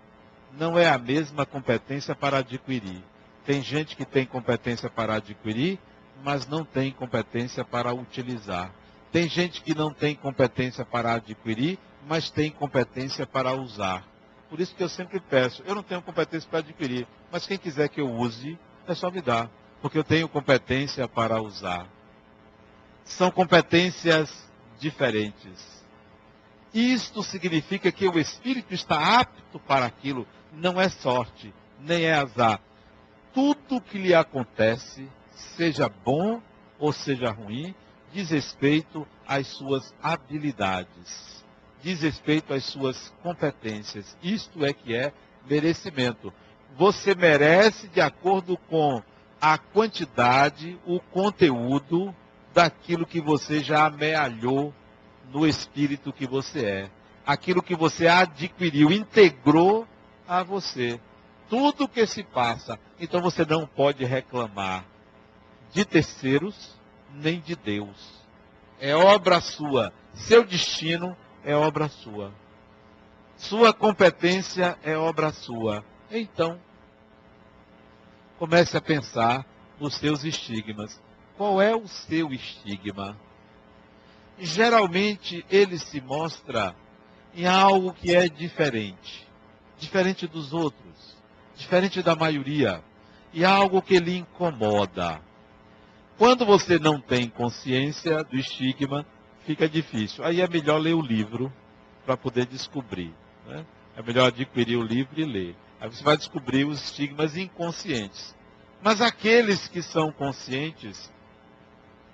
não 0.53 0.77
é 0.77 0.87
a 0.87 0.97
mesma 0.97 1.45
competência 1.45 2.15
para 2.15 2.37
adquirir. 2.39 3.03
Tem 3.45 3.61
gente 3.61 3.95
que 3.95 4.05
tem 4.05 4.25
competência 4.25 4.89
para 4.89 5.15
adquirir, 5.15 5.79
mas 6.23 6.47
não 6.47 6.65
tem 6.65 6.91
competência 6.91 7.63
para 7.63 7.93
utilizar. 7.93 8.71
Tem 9.11 9.27
gente 9.29 9.61
que 9.61 9.73
não 9.73 9.93
tem 9.93 10.15
competência 10.15 10.85
para 10.85 11.13
adquirir, 11.13 11.79
mas 12.07 12.29
tem 12.29 12.51
competência 12.51 13.25
para 13.25 13.53
usar. 13.53 14.05
Por 14.49 14.59
isso 14.59 14.75
que 14.75 14.83
eu 14.83 14.89
sempre 14.89 15.19
peço, 15.19 15.61
eu 15.65 15.75
não 15.75 15.83
tenho 15.83 16.01
competência 16.01 16.49
para 16.49 16.59
adquirir, 16.59 17.07
mas 17.31 17.45
quem 17.45 17.57
quiser 17.57 17.89
que 17.89 17.99
eu 17.99 18.09
use, 18.09 18.57
é 18.91 18.95
só 18.95 19.11
me 19.11 19.21
dar, 19.21 19.49
porque 19.81 19.97
eu 19.97 20.03
tenho 20.03 20.27
competência 20.27 21.07
para 21.07 21.41
usar. 21.41 21.87
São 23.03 23.31
competências 23.31 24.49
diferentes. 24.79 25.77
Isto 26.73 27.23
significa 27.23 27.91
que 27.91 28.07
o 28.07 28.19
espírito 28.19 28.73
está 28.73 29.19
apto 29.19 29.59
para 29.59 29.85
aquilo 29.85 30.27
não 30.53 30.79
é 30.79 30.89
sorte, 30.89 31.53
nem 31.79 32.05
é 32.05 32.13
azar. 32.13 32.59
Tudo 33.33 33.81
que 33.81 33.97
lhe 33.97 34.13
acontece 34.13 35.07
seja 35.55 35.87
bom 35.89 36.41
ou 36.79 36.91
seja 36.91 37.31
ruim, 37.31 37.73
diz 38.11 38.29
respeito 38.29 39.07
às 39.27 39.47
suas 39.47 39.93
habilidades, 40.01 41.43
diz 41.81 42.01
respeito 42.01 42.53
às 42.53 42.63
suas 42.65 43.09
competências. 43.21 44.17
Isto 44.21 44.65
é 44.65 44.73
que 44.73 44.95
é 44.95 45.13
merecimento. 45.49 46.33
Você 46.75 47.15
merece 47.15 47.87
de 47.87 48.01
acordo 48.01 48.57
com 48.69 49.01
a 49.39 49.57
quantidade, 49.57 50.79
o 50.85 50.99
conteúdo 50.99 52.13
daquilo 52.53 53.05
que 53.05 53.21
você 53.21 53.63
já 53.63 53.85
amealhou 53.85 54.73
no 55.31 55.47
espírito 55.47 56.13
que 56.13 56.25
você 56.27 56.65
é. 56.65 56.89
Aquilo 57.25 57.61
que 57.61 57.75
você 57.75 58.07
adquiriu, 58.07 58.91
integrou 58.91 59.87
a 60.27 60.43
você. 60.43 60.99
Tudo 61.49 61.87
que 61.87 62.05
se 62.05 62.23
passa. 62.23 62.79
Então 62.99 63.21
você 63.21 63.45
não 63.45 63.65
pode 63.65 64.03
reclamar 64.05 64.85
de 65.71 65.85
terceiros 65.85 66.77
nem 67.13 67.39
de 67.39 67.55
Deus. 67.55 68.25
É 68.79 68.95
obra 68.95 69.39
sua. 69.41 69.93
Seu 70.13 70.43
destino 70.43 71.15
é 71.43 71.55
obra 71.55 71.87
sua. 71.89 72.31
Sua 73.35 73.73
competência 73.73 74.77
é 74.83 74.97
obra 74.97 75.31
sua. 75.31 75.83
Então, 76.09 76.59
comece 78.39 78.77
a 78.77 78.81
pensar 78.81 79.45
nos 79.79 79.95
seus 79.95 80.23
estigmas. 80.23 80.99
Qual 81.35 81.61
é 81.61 81.75
o 81.75 81.87
seu 81.87 82.33
estigma? 82.33 83.17
Geralmente 84.39 85.45
ele 85.49 85.77
se 85.77 85.99
mostra 85.99 86.75
em 87.35 87.45
algo 87.45 87.93
que 87.93 88.15
é 88.15 88.27
diferente, 88.29 89.27
diferente 89.77 90.27
dos 90.27 90.53
outros, 90.53 91.15
diferente 91.55 92.01
da 92.01 92.15
maioria, 92.15 92.83
e 93.33 93.43
algo 93.43 93.81
que 93.81 93.99
lhe 93.99 94.17
incomoda. 94.17 95.21
Quando 96.17 96.45
você 96.45 96.79
não 96.79 96.99
tem 96.99 97.29
consciência 97.29 98.23
do 98.23 98.35
estigma, 98.35 99.05
fica 99.45 99.69
difícil. 99.69 100.23
Aí 100.23 100.41
é 100.41 100.47
melhor 100.47 100.79
ler 100.79 100.95
o 100.95 101.01
livro 101.01 101.53
para 102.05 102.17
poder 102.17 102.47
descobrir. 102.47 103.13
Né? 103.45 103.65
É 103.95 104.01
melhor 104.01 104.27
adquirir 104.27 104.77
o 104.77 104.83
livro 104.83 105.19
e 105.19 105.25
ler. 105.25 105.55
Aí 105.79 105.89
você 105.89 106.03
vai 106.03 106.17
descobrir 106.17 106.65
os 106.65 106.83
estigmas 106.83 107.37
inconscientes. 107.37 108.35
Mas 108.81 109.01
aqueles 109.01 109.67
que 109.67 109.81
são 109.81 110.11
conscientes, 110.11 111.11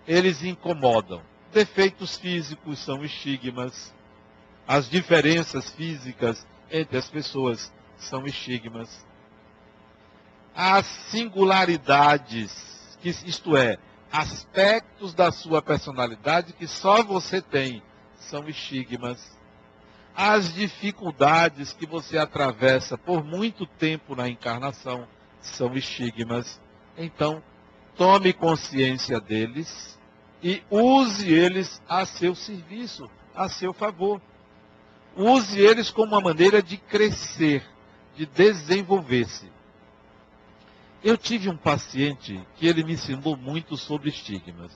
eles 0.08 0.44
incomodam. 0.44 1.22
Defeitos 1.52 2.18
físicos 2.18 2.80
são 2.80 3.04
estigmas. 3.04 3.94
As 4.68 4.90
diferenças 4.90 5.70
físicas 5.70 6.46
entre 6.72 6.98
as 6.98 7.10
pessoas 7.10 7.72
são 7.98 8.26
estigmas. 8.26 9.06
As 10.56 10.86
singularidades, 10.86 12.98
que, 13.02 13.10
isto 13.10 13.58
é, 13.58 13.78
aspectos 14.12 15.14
da 15.14 15.32
sua 15.32 15.62
personalidade 15.62 16.54
que 16.54 16.68
só 16.68 17.04
você 17.04 17.42
tem, 17.42 17.84
são 18.18 18.48
estigmas. 18.48 19.38
As 20.16 20.54
dificuldades 20.54 21.74
que 21.74 21.86
você 21.86 22.18
atravessa 22.18 22.98
por 22.98 23.24
muito 23.24 23.66
tempo 23.66 24.16
na 24.16 24.30
encarnação 24.30 25.08
são 25.42 25.76
estigmas. 25.76 26.62
Então, 26.98 27.42
tome 27.96 28.32
consciência 28.32 29.20
deles 29.20 30.00
e 30.42 30.62
use 30.70 31.32
eles 31.32 31.82
a 31.88 32.06
seu 32.06 32.36
serviço, 32.36 33.10
a 33.34 33.50
seu 33.50 33.74
favor. 33.74 34.22
Use 35.16 35.60
eles 35.60 35.90
como 35.90 36.14
uma 36.14 36.22
maneira 36.22 36.62
de 36.62 36.78
crescer, 36.78 37.66
de 38.16 38.26
desenvolver-se. 38.26 39.52
Eu 41.04 41.18
tive 41.18 41.50
um 41.50 41.58
paciente 41.58 42.40
que 42.56 42.68
ele 42.68 42.84
me 42.84 42.94
ensinou 42.94 43.36
muito 43.36 43.76
sobre 43.76 44.10
estigmas. 44.10 44.72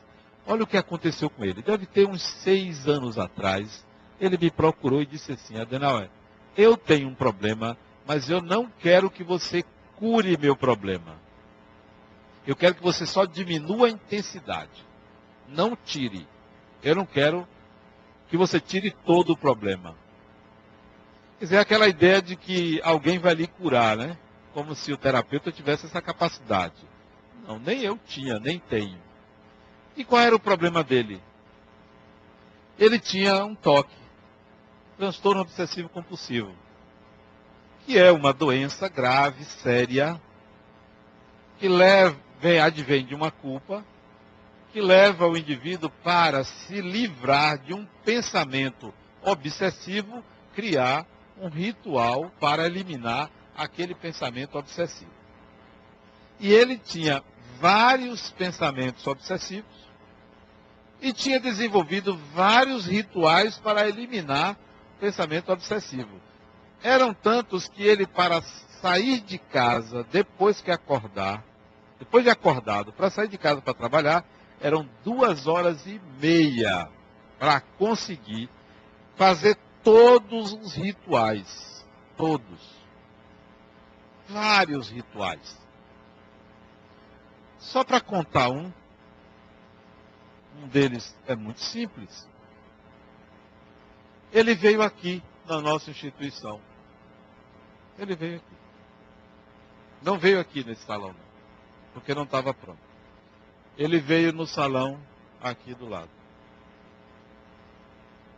Olha 0.45 0.63
o 0.63 0.67
que 0.67 0.77
aconteceu 0.77 1.29
com 1.29 1.43
ele. 1.43 1.62
Deve 1.62 1.85
ter 1.85 2.07
uns 2.07 2.21
seis 2.21 2.88
anos 2.88 3.17
atrás. 3.17 3.85
Ele 4.19 4.38
me 4.38 4.51
procurou 4.51 5.01
e 5.01 5.06
disse 5.06 5.32
assim: 5.32 5.60
Adenauer, 5.60 6.10
eu 6.56 6.75
tenho 6.75 7.08
um 7.08 7.15
problema, 7.15 7.77
mas 8.06 8.30
eu 8.30 8.41
não 8.41 8.69
quero 8.80 9.10
que 9.10 9.23
você 9.23 9.63
cure 9.95 10.38
meu 10.38 10.56
problema. 10.56 11.15
Eu 12.45 12.56
quero 12.56 12.75
que 12.75 12.82
você 12.82 13.06
só 13.06 13.25
diminua 13.25 13.88
a 13.88 13.91
intensidade. 13.91 14.86
Não 15.47 15.75
tire. 15.75 16.27
Eu 16.82 16.95
não 16.95 17.06
quero 17.06 17.47
que 18.30 18.38
você 18.38 18.60
tire 18.60 18.91
todo 19.06 19.34
o 19.34 19.38
problema. 19.38 19.95
Quer 21.38 21.45
dizer, 21.45 21.58
aquela 21.58 21.88
ideia 21.88 22.21
de 22.21 22.36
que 22.36 22.82
alguém 22.84 23.19
vai 23.19 23.36
lhe 23.36 23.47
curar, 23.47 23.95
né? 23.97 24.17
Como 24.53 24.73
se 24.73 24.91
o 24.91 24.97
terapeuta 24.97 25.51
tivesse 25.51 25.86
essa 25.86 26.01
capacidade. 26.01 26.88
Não, 27.47 27.60
nem 27.60 27.82
eu 27.82 27.99
tinha, 28.08 28.39
nem 28.39 28.60
tenho. 28.60 28.97
E 29.95 30.03
qual 30.03 30.21
era 30.21 30.36
o 30.36 30.39
problema 30.39 30.84
dele? 30.84 31.21
Ele 32.80 32.99
tinha 32.99 33.43
um 33.43 33.56
toque. 33.56 33.95
Transtorno 34.97 35.41
obsessivo 35.41 35.89
compulsivo. 35.89 36.53
Que 37.86 37.97
é 37.97 38.12
uma 38.12 38.33
doença 38.33 38.89
grave, 38.89 39.45
séria, 39.45 40.19
que 41.60 41.67
leva, 41.67 42.17
advém 42.63 43.05
de 43.05 43.15
uma 43.15 43.31
culpa 43.31 43.83
que 44.71 44.81
leva 44.81 45.27
o 45.27 45.38
indivíduo 45.38 45.89
para 46.03 46.43
se 46.43 46.81
livrar 46.81 47.57
de 47.57 47.73
um 47.73 47.86
pensamento 48.03 48.93
obsessivo, 49.23 50.23
criar 50.53 51.05
um 51.39 51.47
ritual 51.47 52.31
para 52.39 52.65
eliminar 52.65 53.29
aquele 53.55 53.95
pensamento 53.95 54.57
obsessivo. 54.57 55.12
E 56.39 56.51
ele 56.51 56.77
tinha 56.77 57.23
vários 57.60 58.29
pensamentos 58.31 59.05
obsessivos 59.07 59.88
e 61.01 61.13
tinha 61.13 61.39
desenvolvido 61.39 62.17
vários 62.33 62.86
rituais 62.86 63.57
para 63.57 63.88
eliminar 63.88 64.57
pensamento 64.99 65.51
obsessivo. 65.51 66.19
Eram 66.83 67.13
tantos 67.13 67.67
que 67.67 67.83
ele, 67.83 68.05
para 68.05 68.41
sair 68.81 69.21
de 69.21 69.38
casa 69.38 70.05
depois 70.12 70.62
que 70.62 70.71
acordar, 70.71 71.43
depois 71.99 72.23
de 72.23 72.29
acordado, 72.29 72.93
para 72.93 73.10
sair 73.10 73.27
de 73.27 73.38
casa 73.38 73.62
para 73.62 73.73
trabalhar, 73.73 74.25
eram 74.62 74.88
duas 75.03 75.47
horas 75.47 75.86
e 75.86 75.99
meia 76.19 76.89
para 77.39 77.62
conseguir 77.62 78.49
fazer 79.15 79.57
todos 79.83 80.53
os 80.53 80.75
rituais. 80.75 81.86
Todos. 82.15 82.77
Vários 84.27 84.89
rituais. 84.89 85.57
Só 87.60 87.83
para 87.83 88.01
contar 88.01 88.49
um, 88.49 88.71
um 90.62 90.67
deles 90.67 91.15
é 91.27 91.36
muito 91.36 91.62
simples. 91.62 92.27
Ele 94.31 94.53
veio 94.55 94.81
aqui 94.81 95.23
na 95.47 95.61
nossa 95.61 95.89
instituição. 95.89 96.59
Ele 97.97 98.15
veio 98.15 98.37
aqui. 98.37 98.57
Não 100.01 100.17
veio 100.17 100.39
aqui 100.39 100.63
nesse 100.63 100.85
salão, 100.85 101.09
não 101.09 101.27
porque 101.97 102.13
não 102.13 102.23
estava 102.23 102.53
pronto. 102.53 102.77
Ele 103.75 103.99
veio 103.99 104.31
no 104.31 104.45
salão 104.45 104.99
aqui 105.41 105.73
do 105.73 105.89
lado. 105.89 106.09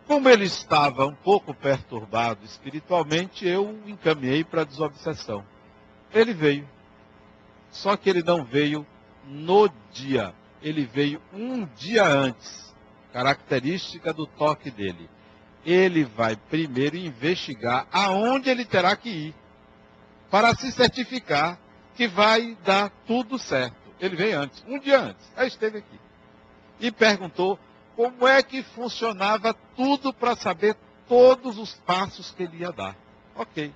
Como 0.08 0.30
ele 0.30 0.46
estava 0.46 1.06
um 1.06 1.14
pouco 1.14 1.54
perturbado 1.54 2.46
espiritualmente, 2.46 3.46
eu 3.46 3.78
encaminhei 3.86 4.46
para 4.46 4.62
a 4.62 4.66
desobsessão. 4.66 5.46
Ele 6.14 6.34
veio. 6.34 6.68
Só 7.70 7.98
que 7.98 8.10
ele 8.10 8.24
não 8.24 8.46
veio 8.46 8.88
no 9.26 9.70
dia. 9.92 10.34
Ele 10.62 10.86
veio 10.86 11.22
um 11.34 11.66
dia 11.66 12.08
antes. 12.08 12.74
Característica 13.12 14.14
do 14.14 14.26
toque 14.26 14.72
dele. 14.72 15.10
Ele 15.66 16.04
vai 16.04 16.36
primeiro 16.36 16.96
investigar 16.96 17.88
aonde 17.92 18.50
ele 18.50 18.66
terá 18.66 18.96
que 18.96 19.10
ir. 19.10 19.36
Para 20.30 20.54
se 20.56 20.72
certificar 20.72 21.60
que 21.96 22.08
vai 22.08 22.58
dar 22.64 22.90
tudo 23.06 23.38
certo. 23.38 23.76
Ele 24.00 24.16
veio 24.16 24.40
antes, 24.40 24.64
um 24.68 24.80
dia 24.80 25.00
antes, 25.00 25.32
aí 25.36 25.48
esteve 25.48 25.80
aqui. 25.80 26.00
E 26.80 26.92
perguntou 26.92 27.60
como 27.96 28.26
é 28.26 28.42
que 28.42 28.64
funcionava 28.64 29.54
tudo 29.76 30.14
para 30.14 30.36
saber 30.36 30.78
todos 31.08 31.58
os 31.58 31.74
passos 31.74 32.32
que 32.32 32.44
ele 32.44 32.60
ia 32.60 32.72
dar. 32.72 32.96
Ok. 33.36 33.74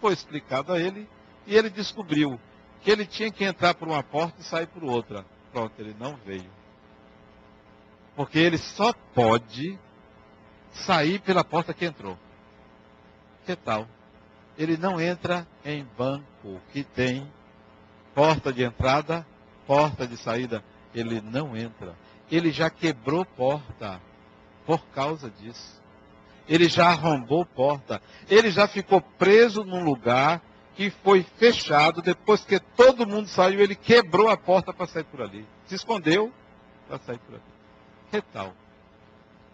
Foi 0.00 0.12
explicado 0.12 0.72
a 0.72 0.80
ele 0.80 1.06
e 1.46 1.54
ele 1.54 1.68
descobriu 1.68 2.40
que 2.82 2.90
ele 2.90 3.04
tinha 3.04 3.30
que 3.30 3.44
entrar 3.44 3.74
por 3.74 3.88
uma 3.88 4.02
porta 4.02 4.40
e 4.40 4.44
sair 4.44 4.66
por 4.66 4.84
outra. 4.84 5.26
Pronto, 5.52 5.74
ele 5.78 5.94
não 5.98 6.16
veio. 6.24 6.50
Porque 8.14 8.38
ele 8.38 8.56
só 8.56 8.92
pode 9.14 9.78
sair 10.76 11.20
pela 11.20 11.44
porta 11.44 11.74
que 11.74 11.84
entrou. 11.84 12.18
Que 13.44 13.56
tal? 13.56 13.86
Ele 14.58 14.76
não 14.76 15.00
entra 15.00 15.46
em 15.64 15.84
banco 15.96 16.60
que 16.72 16.82
tem 16.82 17.30
porta 18.14 18.52
de 18.52 18.64
entrada, 18.64 19.26
porta 19.66 20.06
de 20.06 20.16
saída, 20.16 20.64
ele 20.94 21.20
não 21.20 21.56
entra. 21.56 21.94
Ele 22.30 22.50
já 22.50 22.70
quebrou 22.70 23.24
porta 23.24 24.00
por 24.64 24.80
causa 24.86 25.30
disso. 25.30 25.80
Ele 26.48 26.68
já 26.68 26.88
arrombou 26.88 27.44
porta. 27.44 28.00
Ele 28.28 28.50
já 28.50 28.66
ficou 28.66 29.00
preso 29.00 29.64
num 29.64 29.84
lugar 29.84 30.40
que 30.74 30.90
foi 30.90 31.22
fechado, 31.38 32.02
depois 32.02 32.44
que 32.44 32.60
todo 32.60 33.06
mundo 33.06 33.28
saiu, 33.28 33.60
ele 33.60 33.74
quebrou 33.74 34.28
a 34.28 34.36
porta 34.36 34.72
para 34.72 34.86
sair 34.86 35.04
por 35.04 35.22
ali. 35.22 35.46
Se 35.66 35.74
escondeu 35.74 36.32
para 36.86 36.98
sair 36.98 37.18
por 37.18 37.34
ali. 37.34 37.44
Que 38.10 38.20
tal? 38.20 38.54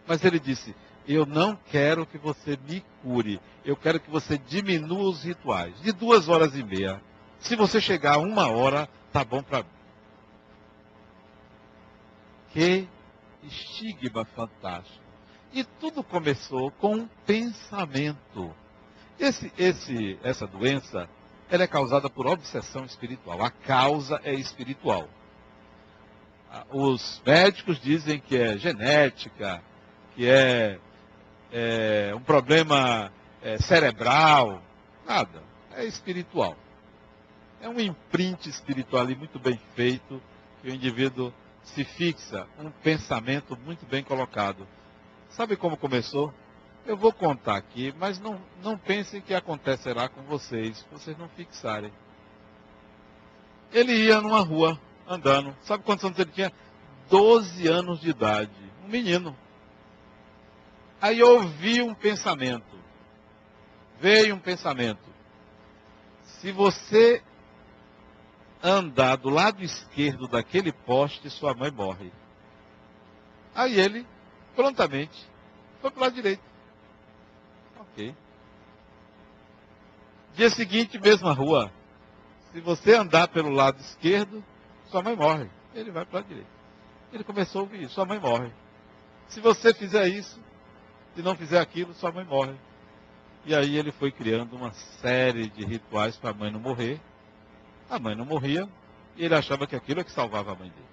Mas 0.06 0.24
ele 0.24 0.38
disse: 0.38 0.74
Eu 1.06 1.26
não 1.26 1.56
quero 1.70 2.06
que 2.06 2.18
você 2.18 2.58
me 2.68 2.84
cure. 3.02 3.40
Eu 3.64 3.76
quero 3.76 3.98
que 3.98 4.10
você 4.10 4.38
diminua 4.38 5.10
os 5.10 5.24
rituais. 5.24 5.78
De 5.80 5.92
duas 5.92 6.28
horas 6.28 6.54
e 6.54 6.62
meia. 6.62 7.00
Se 7.40 7.56
você 7.56 7.80
chegar 7.80 8.14
a 8.14 8.18
uma 8.18 8.48
hora, 8.48 8.88
tá 9.12 9.24
bom 9.24 9.42
para 9.42 9.58
mim. 9.58 9.68
Que 12.52 12.88
estigma 13.42 14.24
fantástico. 14.24 15.02
E 15.52 15.64
tudo 15.64 16.02
começou 16.02 16.70
com 16.72 16.94
um 16.96 17.08
pensamento. 17.26 18.54
Esse, 19.18 19.52
esse, 19.58 20.18
essa 20.22 20.46
doença 20.46 21.08
ela 21.50 21.64
é 21.64 21.66
causada 21.66 22.08
por 22.08 22.26
obsessão 22.26 22.84
espiritual. 22.86 23.42
A 23.42 23.50
causa 23.50 24.18
é 24.24 24.32
espiritual. 24.32 25.06
Os 26.70 27.20
médicos 27.26 27.78
dizem 27.78 28.18
que 28.20 28.36
é 28.36 28.56
genética, 28.56 29.62
que 30.14 30.26
é, 30.26 30.78
é 31.52 32.12
um 32.14 32.20
problema 32.20 33.12
é, 33.42 33.58
cerebral. 33.58 34.62
Nada. 35.06 35.42
É 35.74 35.84
espiritual. 35.84 36.56
É 37.60 37.68
um 37.68 37.78
imprint 37.78 38.48
espiritual 38.48 39.02
ali 39.02 39.14
muito 39.14 39.38
bem 39.38 39.60
feito, 39.74 40.20
que 40.60 40.68
o 40.68 40.74
indivíduo 40.74 41.32
se 41.62 41.84
fixa, 41.84 42.46
um 42.58 42.70
pensamento 42.70 43.56
muito 43.64 43.86
bem 43.86 44.02
colocado. 44.02 44.66
Sabe 45.30 45.56
como 45.56 45.76
começou? 45.76 46.32
Eu 46.84 46.96
vou 46.96 47.12
contar 47.12 47.56
aqui, 47.56 47.94
mas 47.96 48.18
não, 48.18 48.40
não 48.62 48.76
pensem 48.76 49.20
que 49.20 49.32
acontecerá 49.32 50.08
com 50.08 50.22
vocês, 50.22 50.78
se 50.78 50.84
vocês 50.90 51.16
não 51.16 51.28
fixarem. 51.28 51.92
Ele 53.72 53.92
ia 53.92 54.20
numa 54.20 54.40
rua, 54.40 54.78
andando. 55.06 55.56
Sabe 55.62 55.84
quantos 55.84 56.04
anos 56.04 56.18
ele 56.18 56.32
tinha? 56.32 56.52
Doze 57.08 57.68
anos 57.68 58.00
de 58.00 58.10
idade. 58.10 58.50
Um 58.84 58.88
menino. 58.88 59.36
Aí 61.02 61.20
ouvi 61.20 61.82
um 61.82 61.92
pensamento. 61.92 62.78
Veio 63.98 64.36
um 64.36 64.38
pensamento. 64.38 65.02
Se 66.22 66.52
você 66.52 67.20
andar 68.62 69.16
do 69.16 69.28
lado 69.28 69.64
esquerdo 69.64 70.28
daquele 70.28 70.70
poste, 70.70 71.28
sua 71.28 71.54
mãe 71.54 71.72
morre. 71.72 72.12
Aí 73.52 73.80
ele, 73.80 74.06
prontamente, 74.54 75.28
foi 75.80 75.90
para 75.90 75.98
o 75.98 76.02
lado 76.04 76.14
direito. 76.14 76.42
Ok. 77.80 78.14
Dia 80.34 80.50
seguinte, 80.50 81.00
mesma 81.00 81.32
rua. 81.32 81.72
Se 82.52 82.60
você 82.60 82.94
andar 82.94 83.26
pelo 83.26 83.50
lado 83.50 83.80
esquerdo, 83.80 84.42
sua 84.86 85.02
mãe 85.02 85.16
morre. 85.16 85.50
Ele 85.74 85.90
vai 85.90 86.04
para 86.04 86.12
o 86.12 86.16
lado 86.20 86.28
direito. 86.28 86.50
Ele 87.12 87.24
começou 87.24 87.62
a 87.62 87.62
ouvir 87.64 87.88
sua 87.88 88.04
mãe 88.04 88.20
morre. 88.20 88.52
Se 89.26 89.40
você 89.40 89.74
fizer 89.74 90.06
isso, 90.06 90.40
se 91.14 91.22
não 91.22 91.36
fizer 91.36 91.60
aquilo, 91.60 91.94
sua 91.94 92.10
mãe 92.12 92.24
morre. 92.24 92.54
E 93.44 93.54
aí 93.54 93.76
ele 93.76 93.92
foi 93.92 94.10
criando 94.12 94.54
uma 94.54 94.72
série 95.00 95.48
de 95.48 95.64
rituais 95.64 96.16
para 96.16 96.30
a 96.30 96.34
mãe 96.34 96.50
não 96.50 96.60
morrer. 96.60 97.00
A 97.90 97.98
mãe 97.98 98.14
não 98.14 98.24
morria 98.24 98.68
e 99.16 99.24
ele 99.24 99.34
achava 99.34 99.66
que 99.66 99.76
aquilo 99.76 100.00
é 100.00 100.04
que 100.04 100.12
salvava 100.12 100.52
a 100.52 100.54
mãe 100.54 100.68
dele. 100.68 100.86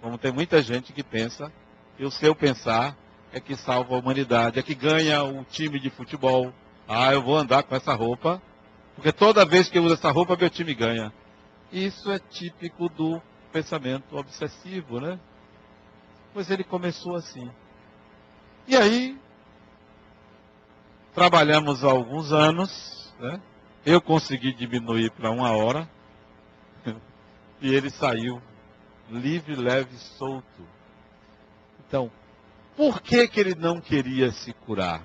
Como 0.00 0.18
tem 0.18 0.32
muita 0.32 0.62
gente 0.62 0.92
que 0.92 1.02
pensa 1.02 1.52
que 1.96 2.04
o 2.04 2.10
seu 2.10 2.34
pensar 2.34 2.96
é 3.32 3.40
que 3.40 3.54
salva 3.56 3.94
a 3.94 3.98
humanidade, 3.98 4.58
é 4.58 4.62
que 4.62 4.74
ganha 4.74 5.22
o 5.22 5.44
time 5.44 5.78
de 5.78 5.90
futebol. 5.90 6.52
Ah, 6.88 7.12
eu 7.12 7.22
vou 7.22 7.36
andar 7.36 7.62
com 7.62 7.74
essa 7.74 7.94
roupa, 7.94 8.42
porque 8.96 9.12
toda 9.12 9.46
vez 9.46 9.68
que 9.68 9.78
eu 9.78 9.84
uso 9.84 9.94
essa 9.94 10.10
roupa, 10.10 10.36
meu 10.36 10.50
time 10.50 10.74
ganha. 10.74 11.12
Isso 11.70 12.10
é 12.10 12.18
típico 12.18 12.88
do 12.88 13.22
pensamento 13.52 14.16
obsessivo, 14.16 15.00
né? 15.00 15.18
Pois 16.34 16.50
ele 16.50 16.64
começou 16.64 17.14
assim. 17.14 17.50
E 18.66 18.76
aí, 18.76 19.18
trabalhamos 21.14 21.84
há 21.84 21.90
alguns 21.90 22.32
anos, 22.32 23.12
né? 23.18 23.40
Eu 23.84 24.00
consegui 24.00 24.52
diminuir 24.52 25.10
para 25.10 25.30
uma 25.30 25.50
hora. 25.50 25.88
e 27.60 27.74
ele 27.74 27.90
saiu 27.90 28.40
livre, 29.10 29.54
leve, 29.54 29.96
solto. 29.96 30.66
Então, 31.86 32.10
por 32.76 33.00
que, 33.00 33.28
que 33.28 33.40
ele 33.40 33.54
não 33.54 33.80
queria 33.80 34.30
se 34.32 34.52
curar? 34.52 35.02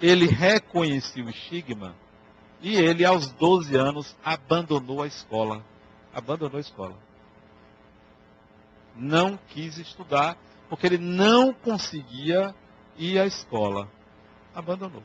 Ele 0.00 0.26
reconhecia 0.26 1.24
o 1.24 1.30
estigma 1.30 1.94
e 2.60 2.76
ele, 2.76 3.04
aos 3.04 3.30
12 3.32 3.76
anos, 3.76 4.16
abandonou 4.24 5.02
a 5.02 5.06
escola. 5.06 5.64
Abandonou 6.14 6.58
a 6.58 6.60
escola. 6.60 6.96
Não 8.94 9.38
quis 9.48 9.78
estudar, 9.78 10.36
porque 10.68 10.86
ele 10.86 10.98
não 10.98 11.52
conseguia 11.52 12.54
ir 12.96 13.18
à 13.18 13.26
escola. 13.26 13.88
Abandonou. 14.54 15.02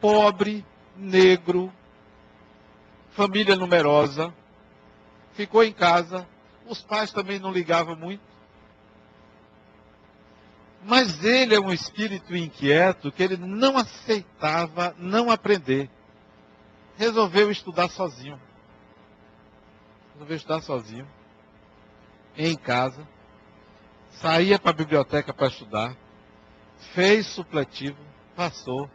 Pobre, 0.00 0.64
negro, 0.96 1.72
família 3.10 3.56
numerosa, 3.56 4.32
ficou 5.32 5.64
em 5.64 5.72
casa. 5.72 6.26
Os 6.66 6.82
pais 6.82 7.10
também 7.10 7.38
não 7.38 7.50
ligavam 7.50 7.96
muito. 7.96 8.22
Mas 10.84 11.24
ele 11.24 11.54
é 11.54 11.60
um 11.60 11.72
espírito 11.72 12.36
inquieto 12.36 13.10
que 13.10 13.22
ele 13.22 13.36
não 13.36 13.76
aceitava 13.76 14.94
não 14.98 15.30
aprender. 15.30 15.90
Resolveu 16.96 17.50
estudar 17.50 17.88
sozinho. 17.88 18.40
Resolveu 20.12 20.36
estudar 20.36 20.60
sozinho. 20.60 21.08
Em 22.36 22.56
casa. 22.56 23.06
Saía 24.12 24.58
para 24.58 24.70
a 24.70 24.74
biblioteca 24.74 25.32
para 25.32 25.48
estudar. 25.48 25.96
Fez 26.94 27.26
supletivo. 27.26 27.98
Passou. 28.38 28.88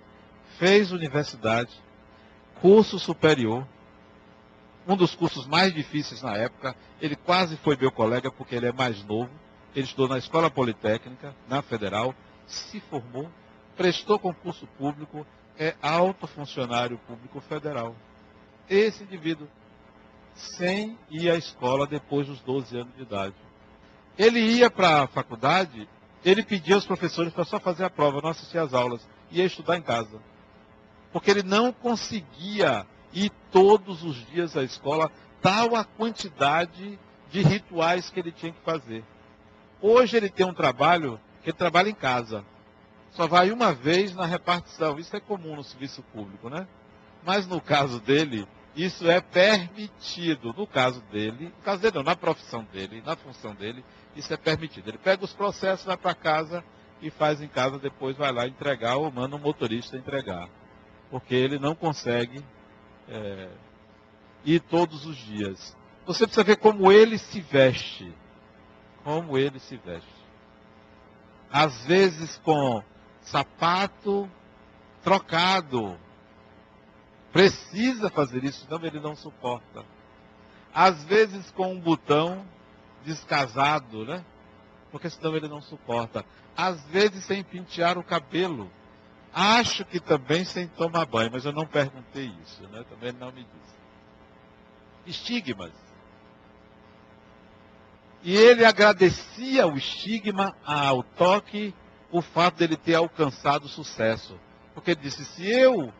Fez 0.57 0.91
universidade. 0.91 1.71
Curso 2.61 2.97
superior. 2.97 3.67
Um 4.87 4.95
dos 4.95 5.13
cursos 5.13 5.45
mais 5.45 5.73
difíceis 5.73 6.21
na 6.21 6.35
época. 6.37 6.75
Ele 7.01 7.15
quase 7.15 7.57
foi 7.57 7.75
meu 7.75 7.91
colega 7.91 8.31
porque 8.31 8.55
ele 8.55 8.67
é 8.67 8.71
mais 8.71 9.03
novo 9.03 9.29
ele 9.75 9.85
estudou 9.85 10.07
na 10.07 10.17
Escola 10.17 10.49
Politécnica, 10.51 11.35
na 11.47 11.61
Federal, 11.61 12.13
se 12.45 12.79
formou, 12.81 13.29
prestou 13.75 14.19
concurso 14.19 14.67
público, 14.77 15.25
é 15.57 15.75
alto 15.81 16.27
funcionário 16.27 16.97
público 17.07 17.41
federal. 17.41 17.95
Esse 18.69 19.03
indivíduo, 19.03 19.47
sem 20.35 20.97
ir 21.09 21.29
à 21.29 21.35
escola 21.35 21.87
depois 21.87 22.27
dos 22.27 22.39
12 22.41 22.77
anos 22.77 22.95
de 22.95 23.01
idade. 23.01 23.35
Ele 24.17 24.39
ia 24.39 24.69
para 24.69 25.03
a 25.03 25.07
faculdade, 25.07 25.87
ele 26.23 26.43
pedia 26.43 26.75
aos 26.75 26.85
professores 26.85 27.33
para 27.33 27.43
só 27.43 27.59
fazer 27.59 27.83
a 27.83 27.89
prova, 27.89 28.21
não 28.21 28.29
assistir 28.29 28.59
às 28.59 28.73
aulas, 28.73 29.07
ia 29.33 29.45
estudar 29.45 29.77
em 29.77 29.81
casa. 29.81 30.21
Porque 31.11 31.29
ele 31.29 31.43
não 31.43 31.71
conseguia 31.71 32.85
ir 33.13 33.31
todos 33.51 34.03
os 34.03 34.15
dias 34.27 34.55
à 34.55 34.63
escola, 34.63 35.11
tal 35.41 35.75
a 35.75 35.83
quantidade 35.83 36.99
de 37.29 37.41
rituais 37.41 38.09
que 38.09 38.19
ele 38.19 38.31
tinha 38.31 38.51
que 38.51 38.61
fazer. 38.61 39.03
Hoje 39.81 40.15
ele 40.15 40.29
tem 40.29 40.45
um 40.45 40.53
trabalho 40.53 41.19
que 41.43 41.49
ele 41.49 41.57
trabalha 41.57 41.89
em 41.89 41.95
casa. 41.95 42.45
Só 43.11 43.27
vai 43.27 43.51
uma 43.51 43.73
vez 43.73 44.15
na 44.15 44.25
repartição. 44.25 44.97
Isso 44.97 45.15
é 45.15 45.19
comum 45.19 45.55
no 45.55 45.63
serviço 45.63 46.01
público, 46.13 46.49
né? 46.49 46.67
Mas 47.23 47.45
no 47.45 47.61
caso 47.61 47.99
dele, 47.99 48.47
isso 48.75 49.09
é 49.09 49.21
permitido. 49.21 50.53
No 50.57 50.65
caso 50.65 51.01
dele, 51.11 51.45
no 51.45 51.63
caso 51.63 51.81
dele 51.81 51.95
não, 51.95 52.03
na 52.03 52.15
profissão 52.15 52.63
dele, 52.71 53.03
na 53.05 53.15
função 53.15 53.53
dele, 53.53 53.83
isso 54.15 54.33
é 54.33 54.37
permitido. 54.37 54.89
Ele 54.89 54.97
pega 54.97 55.23
os 55.23 55.33
processos, 55.33 55.85
vai 55.85 55.97
para 55.97 56.15
casa 56.15 56.63
e 57.03 57.11
faz 57.11 57.41
em 57.41 57.47
casa, 57.47 57.77
depois 57.77 58.17
vai 58.17 58.31
lá 58.31 58.47
entregar 58.47 58.95
ou 58.95 59.11
manda 59.11 59.35
um 59.35 59.39
motorista 59.39 59.97
entregar. 59.97 60.49
Porque 61.11 61.35
ele 61.35 61.59
não 61.59 61.75
consegue 61.75 62.43
é, 63.07 63.49
ir 64.45 64.59
todos 64.61 65.05
os 65.05 65.17
dias. 65.17 65.75
Você 66.05 66.25
precisa 66.25 66.43
ver 66.43 66.57
como 66.57 66.91
ele 66.91 67.17
se 67.17 67.39
veste 67.39 68.11
como 69.03 69.37
ele 69.37 69.59
se 69.59 69.75
veste. 69.77 70.23
Às 71.51 71.85
vezes 71.85 72.37
com 72.43 72.81
sapato 73.21 74.29
trocado. 75.03 75.97
Precisa 77.31 78.09
fazer 78.09 78.43
isso, 78.43 78.65
senão 78.65 78.83
ele 78.83 78.99
não 78.99 79.15
suporta. 79.15 79.85
Às 80.73 81.03
vezes 81.03 81.51
com 81.51 81.73
um 81.73 81.79
botão 81.79 82.45
descasado, 83.03 84.05
né? 84.05 84.23
Porque 84.93 85.09
senão 85.09 85.35
ele 85.35 85.47
não 85.47 85.59
suporta. 85.59 86.23
Às 86.55 86.79
vezes 86.85 87.23
sem 87.23 87.43
pentear 87.43 87.97
o 87.97 88.03
cabelo. 88.03 88.71
Acho 89.33 89.83
que 89.83 89.99
também 89.99 90.45
sem 90.45 90.67
tomar 90.67 91.07
banho, 91.07 91.31
mas 91.33 91.43
eu 91.45 91.51
não 91.51 91.65
perguntei 91.65 92.31
isso, 92.43 92.61
né? 92.67 92.85
Também 92.87 93.11
não 93.11 93.31
me 93.31 93.43
disse. 93.43 93.73
Estigmas. 95.07 95.71
E 98.21 98.35
ele 98.35 98.63
agradecia 98.63 99.65
o 99.65 99.75
estigma 99.75 100.55
ao 100.63 101.01
toque, 101.01 101.73
o 102.11 102.21
fato 102.21 102.57
dele 102.57 102.77
ter 102.77 102.93
alcançado 102.93 103.67
sucesso. 103.67 104.39
Porque 104.75 104.91
ele 104.91 105.01
disse: 105.01 105.25
se 105.25 105.43
eu 105.43 105.91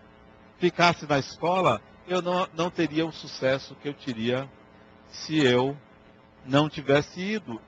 ficasse 0.60 1.08
na 1.08 1.17
escola, 1.17 1.82
eu 2.08 2.21
não, 2.21 2.47
não 2.53 2.69
teria 2.69 3.08
o 3.08 3.12
sucesso 3.12 3.75
que 3.82 3.89
eu 3.89 3.93
teria 3.95 4.47
se 5.10 5.43
eu 5.43 5.75
não 6.45 6.69
tivesse 6.69 7.19
ido. 7.19 7.60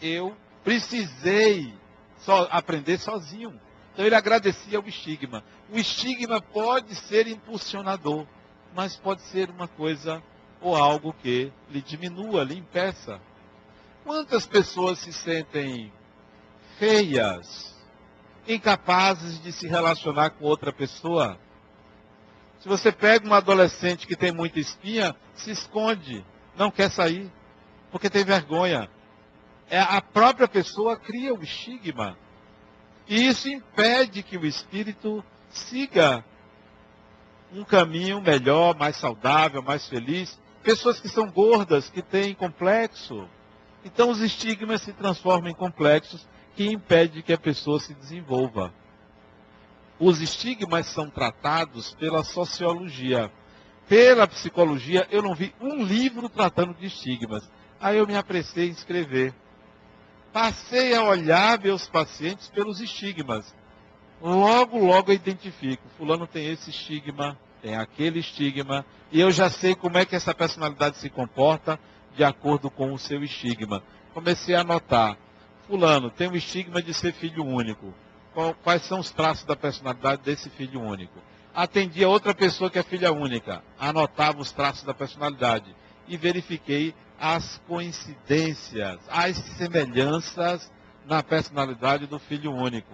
Eu 0.00 0.36
precisei 0.64 1.74
aprender 2.50 2.98
sozinho. 2.98 3.58
Então 3.92 4.04
ele 4.06 4.14
agradecia 4.14 4.80
o 4.80 4.88
estigma. 4.88 5.44
O 5.70 5.78
estigma 5.78 6.40
pode 6.40 6.94
ser 6.94 7.26
impulsionador, 7.26 8.26
mas 8.74 8.96
pode 8.96 9.22
ser 9.22 9.50
uma 9.50 9.68
coisa 9.68 10.22
ou 10.60 10.76
algo 10.76 11.12
que 11.12 11.52
lhe 11.70 11.82
diminua, 11.82 12.44
lhe 12.44 12.56
impeça. 12.56 13.20
Quantas 14.04 14.46
pessoas 14.46 14.98
se 14.98 15.12
sentem 15.12 15.92
feias, 16.78 17.76
incapazes 18.48 19.40
de 19.42 19.52
se 19.52 19.68
relacionar 19.68 20.30
com 20.30 20.44
outra 20.44 20.72
pessoa? 20.72 21.38
Se 22.60 22.68
você 22.68 22.92
pega 22.92 23.28
um 23.28 23.34
adolescente 23.34 24.06
que 24.06 24.16
tem 24.16 24.32
muita 24.32 24.60
espinha, 24.60 25.14
se 25.34 25.50
esconde, 25.50 26.24
não 26.56 26.70
quer 26.70 26.90
sair, 26.90 27.30
porque 27.90 28.08
tem 28.08 28.24
vergonha. 28.24 28.88
É 29.72 29.80
a 29.80 30.02
própria 30.02 30.46
pessoa 30.46 30.98
cria 30.98 31.32
o 31.32 31.42
estigma. 31.42 32.14
E 33.08 33.26
isso 33.26 33.48
impede 33.48 34.22
que 34.22 34.36
o 34.36 34.44
espírito 34.44 35.24
siga 35.48 36.22
um 37.50 37.64
caminho 37.64 38.20
melhor, 38.20 38.76
mais 38.76 38.96
saudável, 38.96 39.62
mais 39.62 39.88
feliz. 39.88 40.38
Pessoas 40.62 41.00
que 41.00 41.08
são 41.08 41.30
gordas, 41.30 41.88
que 41.88 42.02
têm 42.02 42.34
complexo. 42.34 43.26
Então 43.82 44.10
os 44.10 44.20
estigmas 44.20 44.82
se 44.82 44.92
transformam 44.92 45.48
em 45.48 45.54
complexos 45.54 46.28
que 46.54 46.66
impedem 46.66 47.22
que 47.22 47.32
a 47.32 47.38
pessoa 47.38 47.80
se 47.80 47.94
desenvolva. 47.94 48.74
Os 49.98 50.20
estigmas 50.20 50.84
são 50.88 51.08
tratados 51.08 51.94
pela 51.94 52.22
sociologia. 52.22 53.32
Pela 53.88 54.28
psicologia, 54.28 55.08
eu 55.10 55.22
não 55.22 55.34
vi 55.34 55.54
um 55.58 55.82
livro 55.82 56.28
tratando 56.28 56.74
de 56.74 56.84
estigmas. 56.84 57.50
Aí 57.80 57.96
eu 57.96 58.06
me 58.06 58.18
apressei 58.18 58.68
em 58.68 58.72
escrever 58.72 59.34
passei 60.32 60.94
a 60.94 61.02
olhar 61.04 61.60
meus 61.60 61.88
pacientes 61.88 62.48
pelos 62.48 62.80
estigmas. 62.80 63.54
Logo, 64.20 64.78
logo 64.78 65.10
eu 65.10 65.16
identifico. 65.16 65.82
Fulano 65.98 66.26
tem 66.26 66.46
esse 66.50 66.70
estigma, 66.70 67.38
tem 67.60 67.76
aquele 67.76 68.20
estigma, 68.20 68.84
e 69.10 69.20
eu 69.20 69.30
já 69.30 69.50
sei 69.50 69.74
como 69.74 69.98
é 69.98 70.04
que 70.04 70.16
essa 70.16 70.34
personalidade 70.34 70.96
se 70.96 71.10
comporta 71.10 71.78
de 72.16 72.24
acordo 72.24 72.70
com 72.70 72.92
o 72.92 72.98
seu 72.98 73.22
estigma. 73.22 73.82
Comecei 74.14 74.54
a 74.54 74.64
notar. 74.64 75.16
Fulano 75.66 76.10
tem 76.10 76.28
o 76.28 76.36
estigma 76.36 76.82
de 76.82 76.94
ser 76.94 77.12
filho 77.12 77.44
único. 77.44 77.92
Quais 78.62 78.82
são 78.82 78.98
os 78.98 79.10
traços 79.10 79.44
da 79.44 79.54
personalidade 79.54 80.22
desse 80.22 80.48
filho 80.50 80.80
único? 80.80 81.18
Atendi 81.54 82.02
a 82.02 82.08
outra 82.08 82.34
pessoa 82.34 82.70
que 82.70 82.78
é 82.78 82.82
filha 82.82 83.12
única. 83.12 83.62
Anotava 83.78 84.40
os 84.40 84.50
traços 84.50 84.84
da 84.84 84.94
personalidade. 84.94 85.74
E 86.08 86.16
verifiquei 86.16 86.94
as 87.22 87.56
coincidências, 87.68 88.98
as 89.08 89.36
semelhanças 89.56 90.72
na 91.06 91.22
personalidade 91.22 92.04
do 92.04 92.18
filho 92.18 92.52
único. 92.52 92.92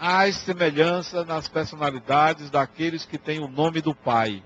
As 0.00 0.36
semelhanças 0.36 1.26
nas 1.26 1.46
personalidades 1.46 2.48
daqueles 2.48 3.04
que 3.04 3.18
têm 3.18 3.38
o 3.38 3.48
nome 3.48 3.82
do 3.82 3.94
pai. 3.94 4.42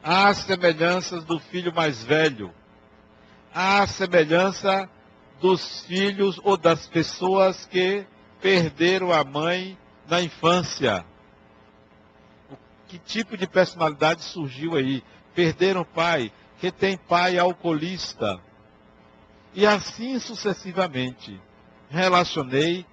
As 0.00 0.36
semelhanças 0.38 1.24
do 1.24 1.40
filho 1.40 1.74
mais 1.74 2.04
velho. 2.04 2.54
A 3.52 3.84
semelhança 3.88 4.88
dos 5.40 5.80
filhos 5.86 6.40
ou 6.44 6.56
das 6.56 6.86
pessoas 6.86 7.66
que 7.66 8.06
perderam 8.40 9.12
a 9.12 9.24
mãe 9.24 9.76
na 10.08 10.22
infância. 10.22 11.04
Que 12.86 12.96
tipo 12.96 13.36
de 13.36 13.48
personalidade 13.48 14.22
surgiu 14.22 14.76
aí? 14.76 15.02
Perderam 15.34 15.80
o 15.80 15.84
pai, 15.84 16.32
que 16.58 16.70
tem 16.70 16.96
pai 16.96 17.38
alcoolista. 17.38 18.40
E 19.54 19.66
assim 19.66 20.18
sucessivamente. 20.18 21.40
Relacionei 21.88 22.84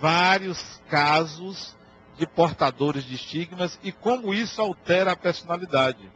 vários 0.00 0.80
casos 0.88 1.76
de 2.16 2.26
portadores 2.26 3.04
de 3.04 3.14
estigmas 3.14 3.78
e 3.82 3.92
como 3.92 4.32
isso 4.32 4.60
altera 4.60 5.12
a 5.12 5.16
personalidade. 5.16 6.10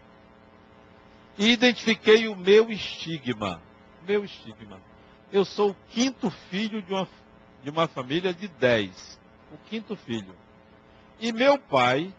E 1.38 1.50
identifiquei 1.50 2.28
o 2.28 2.36
meu 2.36 2.70
estigma. 2.70 3.60
Meu 4.06 4.24
estigma. 4.24 4.80
Eu 5.32 5.44
sou 5.44 5.70
o 5.70 5.76
quinto 5.90 6.30
filho 6.50 6.82
de 6.82 6.92
uma, 6.92 7.08
de 7.62 7.70
uma 7.70 7.86
família 7.88 8.34
de 8.34 8.48
dez. 8.48 9.18
O 9.52 9.58
quinto 9.68 9.96
filho. 9.96 10.34
E 11.20 11.32
meu 11.32 11.58
pai 11.58 12.12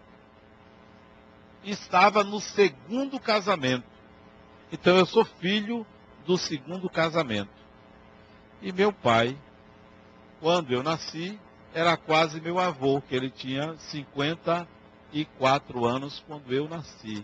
estava 1.64 2.24
no 2.24 2.40
segundo 2.40 3.20
casamento. 3.20 3.93
Então 4.74 4.98
eu 4.98 5.06
sou 5.06 5.24
filho 5.24 5.86
do 6.26 6.36
segundo 6.36 6.90
casamento. 6.90 7.54
E 8.60 8.72
meu 8.72 8.92
pai, 8.92 9.38
quando 10.42 10.74
eu 10.74 10.82
nasci, 10.82 11.40
era 11.76 11.96
quase 11.96 12.42
meu 12.42 12.58
avô, 12.58 13.00
que 13.00 13.16
ele 13.16 13.30
tinha 13.30 13.76
54 13.78 15.86
anos 15.86 16.24
quando 16.26 16.52
eu 16.52 16.68
nasci. 16.68 17.24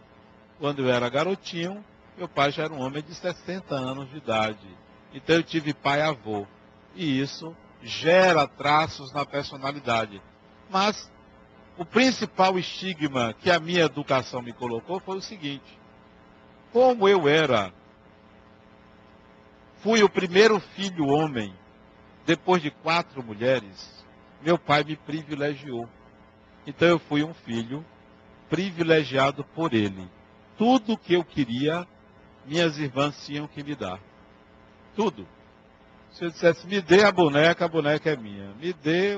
Quando 0.59 0.83
eu 0.83 0.91
era 0.91 1.09
garotinho, 1.09 1.83
meu 2.15 2.29
pai 2.29 2.51
já 2.51 2.65
era 2.65 2.73
um 2.73 2.81
homem 2.81 3.01
de 3.01 3.15
60 3.15 3.73
anos 3.73 4.07
de 4.11 4.17
idade. 4.17 4.67
Então 5.11 5.37
eu 5.37 5.43
tive 5.43 5.73
pai-avô. 5.73 6.45
E 6.93 7.19
isso 7.19 7.57
gera 7.81 8.47
traços 8.47 9.11
na 9.11 9.25
personalidade. 9.25 10.21
Mas 10.69 11.09
o 11.79 11.85
principal 11.85 12.59
estigma 12.59 13.33
que 13.33 13.49
a 13.49 13.59
minha 13.59 13.85
educação 13.85 14.39
me 14.39 14.53
colocou 14.53 14.99
foi 14.99 15.17
o 15.17 15.21
seguinte: 15.21 15.78
como 16.71 17.07
eu 17.07 17.27
era, 17.27 17.73
fui 19.81 20.03
o 20.03 20.09
primeiro 20.09 20.59
filho 20.59 21.07
homem, 21.07 21.53
depois 22.25 22.61
de 22.61 22.69
quatro 22.69 23.23
mulheres, 23.23 24.05
meu 24.41 24.57
pai 24.57 24.83
me 24.83 24.95
privilegiou. 24.95 25.87
Então 26.65 26.87
eu 26.87 26.99
fui 26.99 27.23
um 27.23 27.33
filho 27.33 27.83
privilegiado 28.49 29.43
por 29.43 29.73
ele. 29.73 30.07
Tudo 30.57 30.97
que 30.97 31.13
eu 31.13 31.23
queria, 31.23 31.87
minhas 32.45 32.77
irmãs 32.77 33.25
tinham 33.25 33.47
que 33.47 33.63
me 33.63 33.75
dar. 33.75 33.99
Tudo. 34.95 35.27
Se 36.11 36.25
eu 36.25 36.29
dissesse, 36.29 36.67
me 36.67 36.81
dê 36.81 37.03
a 37.03 37.11
boneca, 37.11 37.65
a 37.65 37.67
boneca 37.67 38.09
é 38.11 38.15
minha. 38.15 38.53
Me 38.55 38.73
dê 38.73 39.15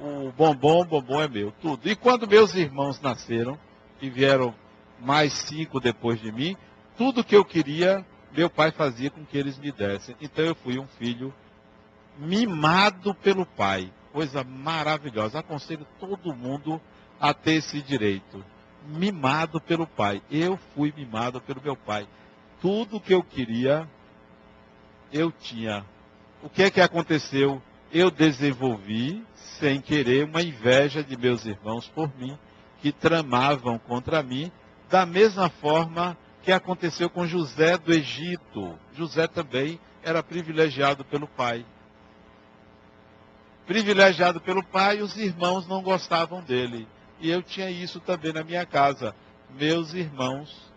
o 0.00 0.32
bombom, 0.32 0.82
o 0.82 0.84
bombom 0.84 1.20
é 1.20 1.28
meu. 1.28 1.52
Tudo. 1.60 1.88
E 1.88 1.94
quando 1.94 2.26
meus 2.26 2.54
irmãos 2.54 3.00
nasceram 3.00 3.58
e 4.00 4.08
vieram 4.08 4.54
mais 5.00 5.32
cinco 5.32 5.80
depois 5.80 6.20
de 6.20 6.32
mim, 6.32 6.56
tudo 6.96 7.24
que 7.24 7.36
eu 7.36 7.44
queria, 7.44 8.04
meu 8.36 8.48
pai 8.48 8.70
fazia 8.70 9.10
com 9.10 9.24
que 9.24 9.36
eles 9.36 9.58
me 9.58 9.70
dessem. 9.70 10.16
Então 10.20 10.44
eu 10.44 10.54
fui 10.54 10.78
um 10.78 10.86
filho 10.86 11.32
mimado 12.18 13.14
pelo 13.14 13.44
pai. 13.44 13.92
Coisa 14.12 14.42
maravilhosa. 14.42 15.40
Aconselho 15.40 15.86
todo 16.00 16.34
mundo 16.34 16.80
a 17.20 17.34
ter 17.34 17.54
esse 17.54 17.82
direito. 17.82 18.44
Mimado 18.86 19.60
pelo 19.60 19.86
pai. 19.86 20.22
Eu 20.30 20.58
fui 20.74 20.92
mimado 20.96 21.40
pelo 21.40 21.60
meu 21.62 21.76
pai. 21.76 22.06
Tudo 22.60 23.00
que 23.00 23.12
eu 23.12 23.22
queria, 23.22 23.88
eu 25.12 25.30
tinha. 25.30 25.84
O 26.42 26.48
que 26.48 26.62
é 26.62 26.70
que 26.70 26.80
aconteceu? 26.80 27.60
Eu 27.92 28.10
desenvolvi, 28.10 29.24
sem 29.58 29.80
querer, 29.80 30.24
uma 30.24 30.42
inveja 30.42 31.02
de 31.02 31.16
meus 31.16 31.44
irmãos 31.44 31.88
por 31.88 32.10
mim, 32.18 32.36
que 32.80 32.92
tramavam 32.92 33.78
contra 33.78 34.22
mim 34.22 34.50
da 34.88 35.04
mesma 35.04 35.48
forma 35.48 36.16
que 36.42 36.52
aconteceu 36.52 37.10
com 37.10 37.26
José 37.26 37.76
do 37.76 37.92
Egito. 37.92 38.78
José 38.94 39.26
também 39.26 39.80
era 40.02 40.22
privilegiado 40.22 41.04
pelo 41.04 41.26
pai. 41.26 41.66
Privilegiado 43.66 44.40
pelo 44.40 44.62
pai, 44.62 45.02
os 45.02 45.16
irmãos 45.16 45.66
não 45.66 45.82
gostavam 45.82 46.40
dele. 46.40 46.86
E 47.18 47.30
eu 47.30 47.42
tinha 47.42 47.68
isso 47.68 47.98
também 47.98 48.32
na 48.32 48.44
minha 48.44 48.64
casa. 48.64 49.14
Meus 49.50 49.92
irmãos 49.92 50.72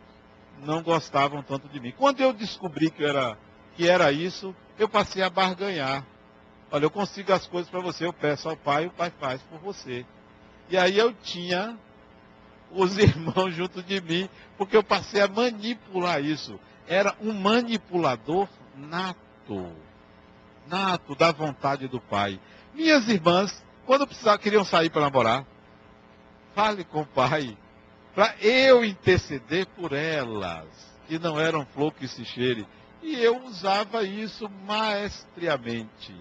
não 0.63 0.81
gostavam 0.81 1.43
tanto 1.43 1.67
de 1.69 1.79
mim. 1.79 1.93
Quando 1.95 2.21
eu 2.21 2.33
descobri 2.33 2.89
que 2.89 3.03
era, 3.03 3.37
que 3.75 3.87
era 3.87 4.11
isso, 4.11 4.55
eu 4.77 4.89
passei 4.89 5.21
a 5.21 5.29
barganhar. 5.29 6.03
Olha, 6.71 6.85
eu 6.85 6.89
consigo 6.89 7.31
as 7.31 7.47
coisas 7.47 7.69
para 7.69 7.79
você, 7.79 8.05
eu 8.05 8.13
peço 8.13 8.49
ao 8.49 8.57
pai, 8.57 8.87
o 8.87 8.91
pai 8.91 9.11
faz 9.19 9.41
por 9.43 9.59
você. 9.59 10.05
E 10.69 10.77
aí 10.77 10.97
eu 10.97 11.13
tinha 11.13 11.77
os 12.71 12.97
irmãos 12.97 13.53
junto 13.53 13.81
de 13.81 14.01
mim, 14.01 14.29
porque 14.57 14.75
eu 14.75 14.83
passei 14.83 15.21
a 15.21 15.27
manipular 15.27 16.23
isso. 16.23 16.59
Era 16.87 17.15
um 17.21 17.33
manipulador 17.33 18.47
nato. 18.75 19.71
Nato 20.67 21.15
da 21.15 21.31
vontade 21.31 21.87
do 21.87 21.99
pai. 21.99 22.39
Minhas 22.73 23.07
irmãs, 23.07 23.63
quando 23.85 24.05
precisavam, 24.05 24.39
queriam 24.39 24.63
sair 24.63 24.89
para 24.89 25.01
namorar, 25.01 25.45
fale 26.53 26.83
com 26.83 27.01
o 27.01 27.05
pai, 27.05 27.57
para 28.13 28.35
eu 28.41 28.83
interceder 28.83 29.65
por 29.67 29.93
elas, 29.93 30.67
que 31.07 31.17
não 31.17 31.39
eram 31.39 31.65
flor 31.65 31.93
que 31.93 32.07
se 32.07 32.23
cheire. 32.25 32.67
E 33.01 33.15
eu 33.15 33.45
usava 33.45 34.03
isso 34.03 34.49
maestriamente. 34.65 36.13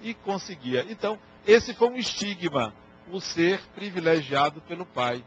E 0.00 0.14
conseguia. 0.14 0.86
Então, 0.88 1.18
esse 1.46 1.74
foi 1.74 1.88
um 1.88 1.96
estigma, 1.96 2.72
o 3.10 3.20
ser 3.20 3.60
privilegiado 3.74 4.60
pelo 4.62 4.86
pai. 4.86 5.24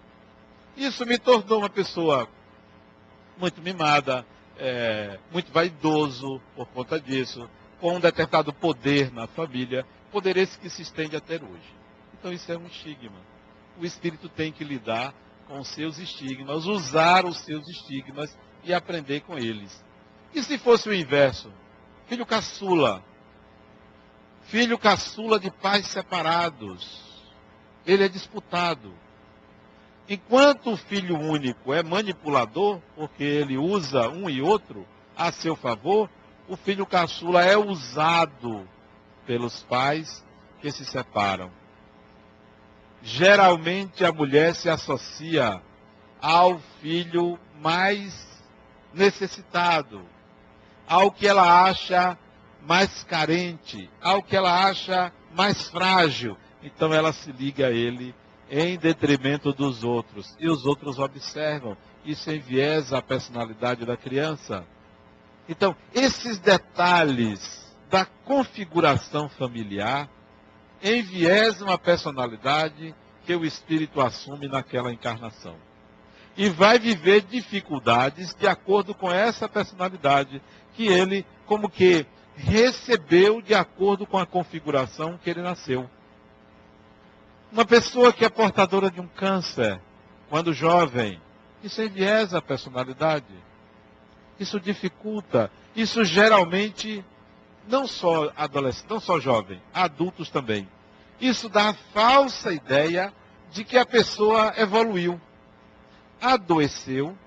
Isso 0.76 1.06
me 1.06 1.18
tornou 1.18 1.60
uma 1.60 1.70
pessoa 1.70 2.30
muito 3.38 3.62
mimada, 3.62 4.26
é, 4.58 5.20
muito 5.32 5.52
vaidoso 5.52 6.42
por 6.56 6.68
conta 6.68 7.00
disso, 7.00 7.50
com 7.80 7.96
um 7.96 8.00
determinado 8.00 8.54
poder 8.54 9.12
na 9.12 9.28
família, 9.28 9.86
poder 10.12 10.38
esse 10.38 10.58
que 10.58 10.70
se 10.70 10.82
estende 10.82 11.16
até 11.16 11.36
hoje. 11.36 11.76
Então 12.14 12.32
isso 12.32 12.52
é 12.52 12.58
um 12.58 12.68
estigma. 12.68 13.18
O 13.80 13.86
espírito 13.86 14.30
tem 14.30 14.52
que 14.52 14.64
lidar 14.64 15.14
com 15.48 15.60
os 15.60 15.68
seus 15.70 15.98
estigmas, 15.98 16.66
usar 16.66 17.26
os 17.26 17.40
seus 17.40 17.68
estigmas 17.68 18.38
e 18.64 18.74
aprender 18.74 19.22
com 19.22 19.38
eles. 19.38 19.84
E 20.34 20.44
se 20.44 20.58
fosse 20.58 20.88
o 20.88 20.94
inverso? 20.94 21.52
Filho 22.08 22.26
caçula. 22.26 23.04
Filho 24.44 24.78
caçula 24.78 25.40
de 25.40 25.50
pais 25.50 25.88
separados. 25.88 27.02
Ele 27.86 28.04
é 28.04 28.08
disputado. 28.08 28.94
Enquanto 30.10 30.72
o 30.72 30.78
filho 30.78 31.18
único 31.18 31.74
é 31.74 31.84
manipulador, 31.84 32.80
porque 32.96 33.24
ele 33.24 33.58
usa 33.58 34.10
um 34.10 34.30
e 34.30 34.42
outro 34.42 34.86
a 35.16 35.32
seu 35.32 35.56
favor, 35.56 36.10
o 36.48 36.58
filho 36.58 36.86
caçula 36.86 37.46
é 37.46 37.56
usado 37.56 38.68
pelos 39.26 39.64
pais 39.64 40.26
que 40.60 40.72
se 40.72 40.84
separam. 40.86 41.52
Geralmente 43.02 44.04
a 44.04 44.12
mulher 44.12 44.54
se 44.54 44.70
associa 44.70 45.62
ao 46.22 46.60
filho 46.82 47.40
mais 47.60 48.28
necessitado, 48.94 50.04
ao 50.88 51.12
que 51.12 51.28
ela 51.28 51.64
acha 51.64 52.18
mais 52.62 53.04
carente, 53.04 53.90
ao 54.02 54.22
que 54.22 54.36
ela 54.36 54.66
acha 54.66 55.12
mais 55.34 55.70
frágil. 55.70 56.38
Então 56.62 56.94
ela 56.94 57.12
se 57.12 57.32
liga 57.32 57.68
a 57.68 57.72
ele 57.72 58.14
em 58.52 58.78
detrimento 58.78 59.54
dos 59.54 59.82
outros. 59.82 60.36
E 60.38 60.50
os 60.50 60.66
outros 60.66 61.00
observam. 61.00 61.78
Isso 62.06 62.30
enviesa 62.30 62.98
a 62.98 63.02
personalidade 63.02 63.86
da 63.86 63.96
criança. 63.96 64.66
Então, 65.48 65.74
esses 65.94 66.38
detalhes 66.38 67.66
da 67.90 68.06
configuração 68.06 69.30
familiar 69.30 70.10
enviesam 70.84 71.70
a 71.70 71.78
personalidade 71.78 72.94
que 73.26 73.34
o 73.36 73.46
espírito 73.46 74.02
assume 74.02 74.48
naquela 74.48 74.92
encarnação. 74.92 75.56
E 76.36 76.50
vai 76.50 76.80
viver 76.80 77.22
dificuldades 77.22 78.34
de 78.34 78.48
acordo 78.48 78.94
com 78.94 79.12
essa 79.12 79.48
personalidade 79.48 80.42
que 80.74 80.88
ele, 80.88 81.26
como 81.46 81.70
que, 81.70 82.06
recebeu 82.36 83.42
de 83.42 83.54
acordo 83.54 84.08
com 84.08 84.18
a 84.18 84.26
configuração 84.26 85.20
que 85.22 85.30
ele 85.30 85.42
nasceu. 85.42 85.90
Uma 87.52 87.66
pessoa 87.66 88.14
que 88.14 88.24
é 88.24 88.30
portadora 88.30 88.90
de 88.90 89.02
um 89.02 89.08
câncer, 89.08 89.78
quando 90.30 90.54
jovem, 90.54 91.22
isso 91.62 91.82
enviesa 91.82 92.38
a 92.38 92.42
personalidade. 92.42 93.26
Isso 94.40 94.58
dificulta. 94.58 95.52
Isso 95.76 96.06
geralmente, 96.06 97.04
não 97.68 97.86
só 97.86 98.32
adolescente, 98.38 98.90
não 98.90 99.02
só 99.02 99.20
jovem, 99.20 99.62
adultos 99.74 100.30
também. 100.30 100.66
Isso 101.20 101.50
dá 101.50 101.70
a 101.70 101.74
falsa 101.74 102.54
ideia 102.54 103.14
de 103.52 103.66
que 103.66 103.78
a 103.78 103.86
pessoa 103.86 104.54
evoluiu. 104.56 105.20
Adoeceu, 106.22 107.18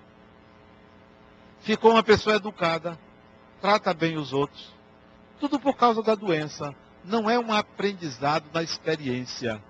ficou 1.61 1.91
uma 1.91 2.03
pessoa 2.03 2.37
educada, 2.37 2.99
trata 3.61 3.93
bem 3.93 4.17
os 4.17 4.33
outros. 4.33 4.73
Tudo 5.39 5.61
por 5.61 5.77
causa 5.77 6.03
da 6.03 6.15
doença. 6.15 6.75
Não 7.05 7.29
é 7.29 7.39
um 7.39 7.53
aprendizado 7.53 8.49
da 8.51 8.63
experiência 8.63 9.63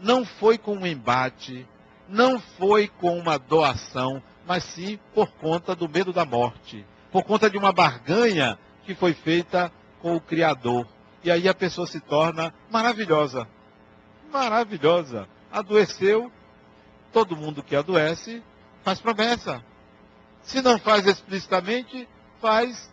não 0.00 0.24
foi 0.24 0.58
com 0.58 0.74
um 0.74 0.86
embate, 0.86 1.66
não 2.08 2.38
foi 2.38 2.88
com 2.88 3.18
uma 3.18 3.38
doação, 3.38 4.22
mas 4.46 4.64
sim 4.64 4.98
por 5.14 5.28
conta 5.32 5.74
do 5.74 5.88
medo 5.88 6.12
da 6.12 6.24
morte, 6.24 6.84
por 7.12 7.22
conta 7.22 7.50
de 7.50 7.58
uma 7.58 7.72
barganha 7.72 8.58
que 8.84 8.94
foi 8.94 9.12
feita 9.12 9.72
com 10.00 10.16
o 10.16 10.20
Criador. 10.20 10.86
E 11.22 11.30
aí 11.30 11.48
a 11.48 11.54
pessoa 11.54 11.86
se 11.86 12.00
torna 12.00 12.54
maravilhosa. 12.70 13.46
Maravilhosa. 14.32 15.28
Adoeceu, 15.50 16.30
todo 17.12 17.36
mundo 17.36 17.62
que 17.62 17.76
adoece 17.76 18.42
faz 18.82 19.00
promessa. 19.00 19.62
Se 20.42 20.62
não 20.62 20.78
faz 20.78 21.06
explicitamente, 21.06 22.08
faz 22.40 22.90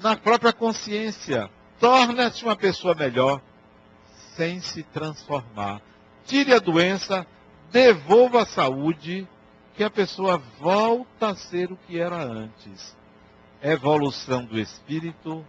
na 0.00 0.16
própria 0.16 0.52
consciência. 0.52 1.50
Torna-se 1.78 2.42
uma 2.44 2.56
pessoa 2.56 2.94
melhor 2.94 3.40
sem 4.34 4.60
se 4.60 4.82
transformar 4.82 5.80
tire 6.28 6.52
a 6.54 6.58
doença, 6.60 7.26
devolva 7.72 8.42
a 8.42 8.46
saúde, 8.46 9.26
que 9.74 9.82
a 9.82 9.90
pessoa 9.90 10.38
volta 10.60 11.30
a 11.30 11.34
ser 11.34 11.72
o 11.72 11.76
que 11.76 11.98
era 11.98 12.22
antes. 12.22 12.96
Evolução 13.62 14.44
do 14.44 14.58
espírito 14.58 15.44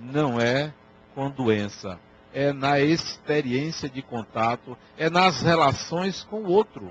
não 0.00 0.40
é 0.40 0.72
com 1.14 1.30
doença, 1.30 2.00
é 2.32 2.52
na 2.52 2.80
experiência 2.80 3.88
de 3.88 4.02
contato, 4.02 4.76
é 4.96 5.10
nas 5.10 5.42
relações 5.42 6.24
com 6.24 6.42
o 6.42 6.50
outro. 6.50 6.90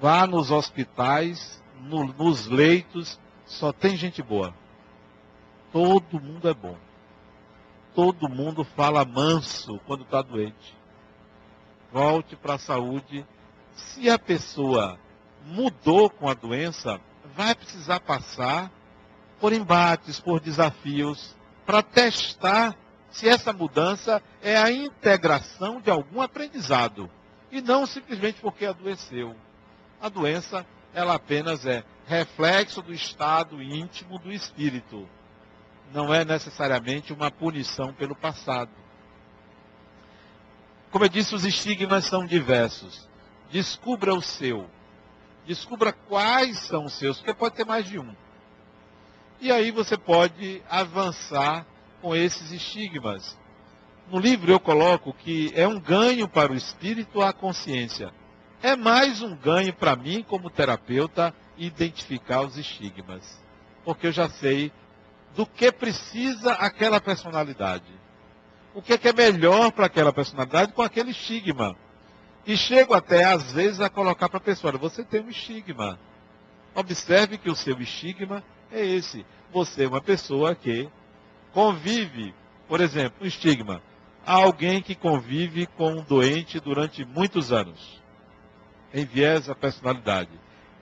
Vá 0.00 0.26
nos 0.26 0.50
hospitais, 0.50 1.62
no, 1.80 2.04
nos 2.04 2.46
leitos, 2.46 3.20
só 3.44 3.72
tem 3.72 3.96
gente 3.96 4.22
boa. 4.22 4.54
Todo 5.70 6.20
mundo 6.20 6.48
é 6.48 6.54
bom. 6.54 6.76
Todo 7.94 8.28
mundo 8.28 8.64
fala 8.64 9.04
manso 9.04 9.78
quando 9.86 10.02
está 10.02 10.22
doente 10.22 10.81
volte 11.92 12.34
para 12.34 12.54
a 12.54 12.58
saúde. 12.58 13.26
Se 13.74 14.08
a 14.08 14.18
pessoa 14.18 14.98
mudou 15.44 16.08
com 16.08 16.28
a 16.28 16.34
doença, 16.34 17.00
vai 17.36 17.54
precisar 17.54 18.00
passar 18.00 18.70
por 19.40 19.52
embates, 19.52 20.20
por 20.20 20.40
desafios, 20.40 21.34
para 21.66 21.82
testar 21.82 22.76
se 23.10 23.28
essa 23.28 23.52
mudança 23.52 24.22
é 24.40 24.56
a 24.56 24.70
integração 24.70 25.80
de 25.80 25.90
algum 25.90 26.20
aprendizado 26.22 27.10
e 27.50 27.60
não 27.60 27.86
simplesmente 27.86 28.40
porque 28.40 28.64
adoeceu. 28.64 29.36
A 30.00 30.08
doença, 30.08 30.66
ela 30.94 31.14
apenas 31.14 31.66
é 31.66 31.84
reflexo 32.06 32.80
do 32.80 32.92
estado 32.92 33.62
íntimo 33.62 34.18
do 34.18 34.32
espírito. 34.32 35.06
Não 35.92 36.12
é 36.12 36.24
necessariamente 36.24 37.12
uma 37.12 37.30
punição 37.30 37.92
pelo 37.92 38.16
passado. 38.16 38.70
Como 40.92 41.06
eu 41.06 41.08
disse, 41.08 41.34
os 41.34 41.46
estigmas 41.46 42.04
são 42.04 42.26
diversos. 42.26 43.08
Descubra 43.50 44.14
o 44.14 44.20
seu. 44.20 44.68
Descubra 45.46 45.90
quais 45.90 46.58
são 46.58 46.84
os 46.84 46.92
seus, 46.92 47.16
porque 47.16 47.32
pode 47.32 47.56
ter 47.56 47.64
mais 47.64 47.86
de 47.86 47.98
um. 47.98 48.14
E 49.40 49.50
aí 49.50 49.70
você 49.70 49.96
pode 49.96 50.62
avançar 50.68 51.66
com 52.02 52.14
esses 52.14 52.52
estigmas. 52.52 53.38
No 54.10 54.18
livro 54.18 54.52
eu 54.52 54.60
coloco 54.60 55.14
que 55.14 55.50
é 55.56 55.66
um 55.66 55.80
ganho 55.80 56.28
para 56.28 56.52
o 56.52 56.54
espírito 56.54 57.22
a 57.22 57.32
consciência. 57.32 58.12
É 58.62 58.76
mais 58.76 59.22
um 59.22 59.34
ganho 59.34 59.72
para 59.72 59.96
mim, 59.96 60.22
como 60.22 60.50
terapeuta, 60.50 61.34
identificar 61.56 62.42
os 62.42 62.58
estigmas. 62.58 63.42
Porque 63.82 64.08
eu 64.08 64.12
já 64.12 64.28
sei 64.28 64.70
do 65.34 65.46
que 65.46 65.72
precisa 65.72 66.52
aquela 66.52 67.00
personalidade 67.00 68.01
o 68.74 68.80
que 68.80 68.94
é, 68.94 68.98
que 68.98 69.08
é 69.08 69.12
melhor 69.12 69.70
para 69.72 69.86
aquela 69.86 70.12
personalidade 70.12 70.72
com 70.72 70.82
aquele 70.82 71.10
estigma. 71.10 71.76
E 72.46 72.56
chego 72.56 72.94
até, 72.94 73.24
às 73.24 73.52
vezes, 73.52 73.80
a 73.80 73.88
colocar 73.88 74.28
para 74.28 74.38
a 74.38 74.40
pessoa: 74.40 74.72
você 74.72 75.04
tem 75.04 75.20
um 75.22 75.30
estigma. 75.30 75.98
Observe 76.74 77.38
que 77.38 77.50
o 77.50 77.54
seu 77.54 77.80
estigma 77.80 78.42
é 78.70 78.84
esse. 78.84 79.24
Você 79.52 79.84
é 79.84 79.88
uma 79.88 80.00
pessoa 80.00 80.54
que 80.54 80.88
convive, 81.52 82.34
por 82.66 82.80
exemplo, 82.80 83.22
um 83.22 83.26
estigma. 83.26 83.82
Alguém 84.24 84.80
que 84.80 84.94
convive 84.94 85.66
com 85.66 85.92
um 85.92 86.02
doente 86.02 86.58
durante 86.58 87.04
muitos 87.04 87.52
anos. 87.52 88.00
Enviesa 88.94 89.52
a 89.52 89.54
personalidade. 89.54 90.30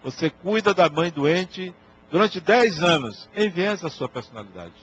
Você 0.05 0.30
cuida 0.30 0.72
da 0.72 0.88
mãe 0.88 1.11
doente 1.11 1.74
durante 2.11 2.41
10 2.41 2.82
anos. 2.82 3.28
Enviesa 3.36 3.88
a 3.88 3.91
sua 3.91 4.09
personalidade. 4.09 4.74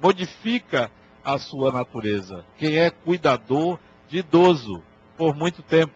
Modifica 0.00 0.90
a 1.28 1.38
sua 1.38 1.70
natureza. 1.70 2.42
Quem 2.56 2.78
é 2.78 2.88
cuidador 2.88 3.78
de 4.08 4.18
idoso 4.18 4.82
por 5.14 5.36
muito 5.36 5.62
tempo. 5.62 5.92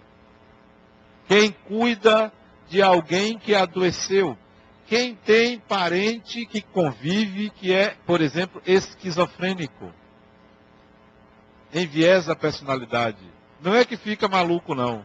Quem 1.27 1.51
cuida 1.51 2.31
de 2.69 2.83
alguém 2.83 3.39
que 3.39 3.55
adoeceu. 3.55 4.37
Quem 4.87 5.15
tem 5.15 5.59
parente 5.59 6.45
que 6.45 6.61
convive, 6.61 7.49
que 7.49 7.73
é, 7.73 7.97
por 8.05 8.21
exemplo, 8.21 8.61
esquizofrênico. 8.67 9.91
Enviesa 11.73 12.33
a 12.33 12.37
personalidade. 12.37 13.25
Não 13.59 13.75
é 13.75 13.87
que 13.87 13.97
fica 13.97 14.29
maluco, 14.29 14.75
não. 14.75 15.03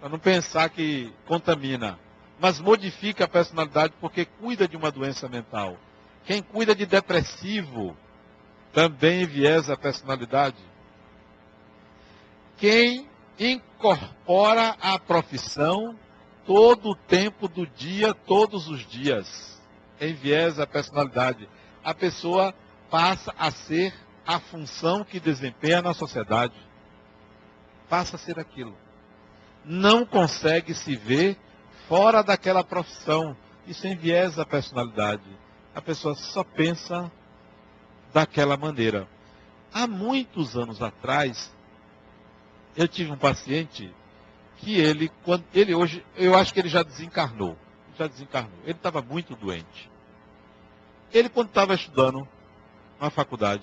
Para 0.00 0.08
não 0.08 0.18
pensar 0.18 0.70
que 0.70 1.12
contamina. 1.26 1.98
Mas 2.40 2.58
modifica 2.58 3.24
a 3.24 3.28
personalidade 3.28 3.92
porque 4.00 4.24
cuida 4.24 4.66
de 4.66 4.76
uma 4.76 4.90
doença 4.90 5.28
mental. 5.28 5.76
Quem 6.24 6.40
cuida 6.40 6.74
de 6.74 6.86
depressivo, 6.86 7.94
também 8.72 9.22
enviesa 9.22 9.74
a 9.74 9.76
personalidade. 9.76 10.56
Quem 12.56 13.08
incorpora 13.38 14.76
a 14.80 14.98
profissão 14.98 15.96
todo 16.44 16.90
o 16.90 16.94
tempo 16.94 17.46
do 17.46 17.66
dia, 17.66 18.14
todos 18.14 18.68
os 18.68 18.86
dias. 18.86 19.60
Enviesa 20.00 20.62
a 20.62 20.66
personalidade. 20.66 21.48
A 21.84 21.94
pessoa 21.94 22.54
passa 22.90 23.34
a 23.38 23.50
ser 23.50 23.94
a 24.26 24.40
função 24.40 25.04
que 25.04 25.20
desempenha 25.20 25.82
na 25.82 25.94
sociedade. 25.94 26.54
Passa 27.88 28.16
a 28.16 28.18
ser 28.18 28.38
aquilo. 28.38 28.76
Não 29.64 30.04
consegue 30.04 30.74
se 30.74 30.96
ver 30.96 31.36
fora 31.86 32.22
daquela 32.22 32.64
profissão. 32.64 33.36
Isso 33.66 33.86
enviesa 33.86 34.42
a 34.42 34.46
personalidade. 34.46 35.24
A 35.74 35.80
pessoa 35.80 36.14
só 36.14 36.42
pensa 36.42 37.10
daquela 38.12 38.56
maneira. 38.56 39.08
Há 39.72 39.86
muitos 39.86 40.56
anos 40.56 40.82
atrás, 40.82 41.52
eu 42.76 42.88
tive 42.88 43.10
um 43.10 43.16
paciente 43.16 43.92
que 44.58 44.78
ele, 44.78 45.10
quando 45.24 45.44
ele 45.54 45.74
hoje, 45.74 46.04
eu 46.16 46.36
acho 46.36 46.52
que 46.52 46.60
ele 46.60 46.68
já 46.68 46.82
desencarnou. 46.82 47.56
Já 47.98 48.06
desencarnou. 48.06 48.58
Ele 48.64 48.72
estava 48.72 49.02
muito 49.02 49.34
doente. 49.36 49.90
Ele, 51.12 51.28
quando 51.28 51.48
estava 51.48 51.74
estudando 51.74 52.26
na 53.00 53.10
faculdade, 53.10 53.62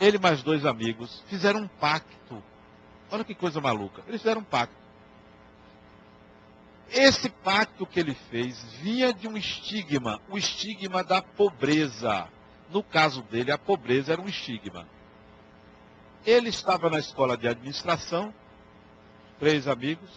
ele 0.00 0.18
mais 0.18 0.42
dois 0.42 0.64
amigos 0.64 1.22
fizeram 1.28 1.60
um 1.60 1.68
pacto. 1.68 2.42
Olha 3.10 3.24
que 3.24 3.34
coisa 3.34 3.60
maluca. 3.60 4.02
Eles 4.06 4.20
fizeram 4.20 4.40
um 4.40 4.44
pacto. 4.44 4.74
Esse 6.90 7.28
pacto 7.28 7.86
que 7.86 7.98
ele 7.98 8.14
fez 8.30 8.62
vinha 8.80 9.12
de 9.12 9.26
um 9.26 9.36
estigma, 9.36 10.20
o 10.28 10.38
estigma 10.38 11.02
da 11.02 11.22
pobreza. 11.22 12.28
No 12.74 12.82
caso 12.82 13.22
dele, 13.22 13.52
a 13.52 13.56
pobreza 13.56 14.12
era 14.12 14.20
um 14.20 14.26
estigma. 14.26 14.84
Ele 16.26 16.48
estava 16.48 16.90
na 16.90 16.98
escola 16.98 17.36
de 17.36 17.46
administração, 17.46 18.34
três 19.38 19.68
amigos, 19.68 20.10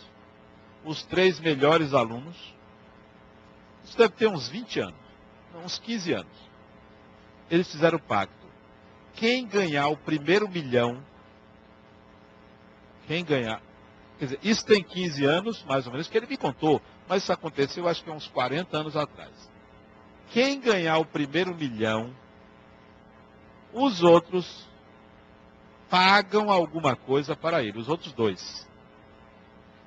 os 0.84 1.03
três 1.03 1.39
melhores 1.39 1.93
alunos. 1.93 2.36
Isso 3.86 3.95
deve 3.95 4.16
ter 4.16 4.28
uns 4.28 4.49
20 4.49 4.80
anos, 4.80 4.99
uns 5.64 5.78
15 5.78 6.14
anos. 6.14 6.49
Eles 7.47 7.72
fizeram 7.72 7.99
o 7.99 8.01
pacto. 8.01 8.47
Quem 9.14 9.45
ganhar 9.45 9.89
o 9.89 9.97
primeiro 9.97 10.49
milhão, 10.49 11.05
quem 13.05 13.24
ganhar, 13.24 13.62
quer 14.18 14.26
dizer, 14.26 14.39
isso 14.41 14.66
tem 14.66 14.82
15 14.82 15.26
anos, 15.26 15.64
mais 15.66 15.86
ou 15.86 15.91
menos, 15.91 16.08
que 16.08 16.18
ele 16.18 16.26
me 16.26 16.38
contou, 16.38 16.82
mas 17.08 17.22
isso 17.22 17.32
aconteceu 17.32 17.88
acho 17.88 18.03
que 18.03 18.10
uns 18.10 18.28
40 18.28 18.76
anos 18.76 18.97
atrás. 18.97 19.47
Quem 20.32 20.60
ganhar 20.60 20.97
o 20.97 21.05
primeiro 21.05 21.53
milhão, 21.53 22.16
os 23.78 24.01
outros 24.01 24.65
pagam 25.89 26.51
alguma 26.51 26.95
coisa 26.95 27.36
para 27.36 27.63
ele, 27.63 27.78
os 27.78 27.88
outros 27.88 28.11
dois. 28.11 28.67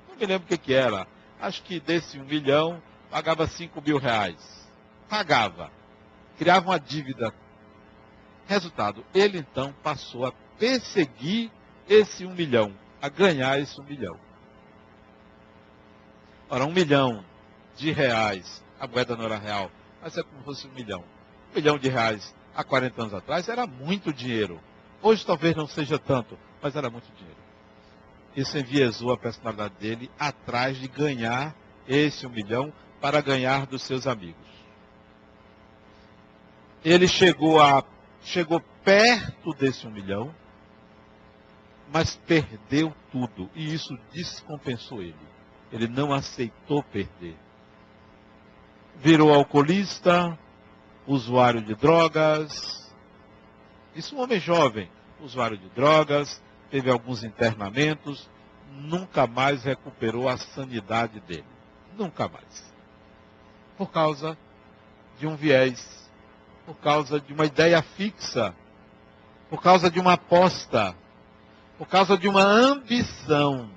Não 0.07 0.15
me 0.15 0.25
lembro 0.25 0.45
o 0.45 0.47
que, 0.47 0.57
que 0.57 0.73
era. 0.73 1.05
Acho 1.39 1.61
que 1.63 1.79
desse 1.79 2.17
um 2.17 2.23
milhão, 2.23 2.81
pagava 3.09 3.45
5 3.45 3.81
mil 3.81 3.97
reais. 3.97 4.69
Pagava. 5.09 5.69
Criava 6.37 6.69
uma 6.69 6.79
dívida. 6.79 7.33
Resultado, 8.47 9.05
ele 9.13 9.37
então 9.37 9.73
passou 9.83 10.25
a 10.25 10.31
perseguir 10.57 11.51
esse 11.87 12.25
um 12.25 12.33
milhão, 12.33 12.73
a 13.01 13.09
ganhar 13.09 13.59
esse 13.59 13.79
um 13.79 13.83
milhão. 13.83 14.17
Ora, 16.49 16.65
um 16.65 16.71
milhão 16.71 17.23
de 17.77 17.91
reais, 17.91 18.63
a 18.79 18.87
moeda 18.87 19.15
não 19.15 19.25
era 19.25 19.37
real, 19.37 19.71
mas 20.01 20.17
é 20.17 20.23
como 20.23 20.39
se 20.39 20.45
fosse 20.45 20.67
um 20.67 20.71
milhão. 20.71 21.03
Um 21.51 21.55
milhão 21.55 21.77
de 21.77 21.87
reais 21.87 22.33
há 22.55 22.63
40 22.63 23.01
anos 23.01 23.13
atrás 23.13 23.49
era 23.49 23.65
muito 23.65 24.13
dinheiro. 24.13 24.59
Hoje 25.01 25.25
talvez 25.25 25.55
não 25.55 25.67
seja 25.67 25.97
tanto, 25.97 26.37
mas 26.61 26.75
era 26.75 26.89
muito 26.89 27.11
dinheiro. 27.15 27.39
Isso 28.35 28.57
enviesou 28.57 29.11
a 29.11 29.17
personalidade 29.17 29.73
dele 29.79 30.09
atrás 30.19 30.77
de 30.77 30.87
ganhar 30.87 31.55
esse 31.87 32.25
um 32.25 32.29
milhão 32.29 32.71
para 32.99 33.19
ganhar 33.21 33.65
dos 33.65 33.81
seus 33.81 34.07
amigos. 34.07 34.47
Ele 36.83 37.07
chegou, 37.07 37.61
a, 37.61 37.83
chegou 38.21 38.61
perto 38.83 39.53
desse 39.53 39.85
um 39.85 39.91
milhão, 39.91 40.33
mas 41.91 42.15
perdeu 42.15 42.93
tudo. 43.11 43.49
E 43.53 43.73
isso 43.73 43.97
descompensou 44.13 45.01
ele. 45.01 45.15
Ele 45.71 45.87
não 45.87 46.13
aceitou 46.13 46.81
perder. 46.83 47.35
Virou 48.97 49.33
alcoolista, 49.33 50.37
usuário 51.07 51.61
de 51.61 51.75
drogas, 51.75 52.81
isso 53.95 54.15
um 54.15 54.21
homem 54.21 54.39
jovem, 54.39 54.89
usuário 55.19 55.57
de 55.57 55.67
drogas, 55.69 56.41
teve 56.69 56.89
alguns 56.89 57.23
internamentos, 57.23 58.29
nunca 58.71 59.27
mais 59.27 59.63
recuperou 59.63 60.29
a 60.29 60.37
sanidade 60.37 61.19
dele. 61.21 61.45
Nunca 61.97 62.27
mais. 62.27 62.73
Por 63.77 63.91
causa 63.91 64.37
de 65.19 65.27
um 65.27 65.35
viés, 65.35 66.09
por 66.65 66.75
causa 66.75 67.19
de 67.19 67.33
uma 67.33 67.45
ideia 67.45 67.81
fixa, 67.81 68.55
por 69.49 69.61
causa 69.61 69.91
de 69.91 69.99
uma 69.99 70.13
aposta, 70.13 70.95
por 71.77 71.87
causa 71.87 72.17
de 72.17 72.27
uma 72.27 72.43
ambição, 72.43 73.69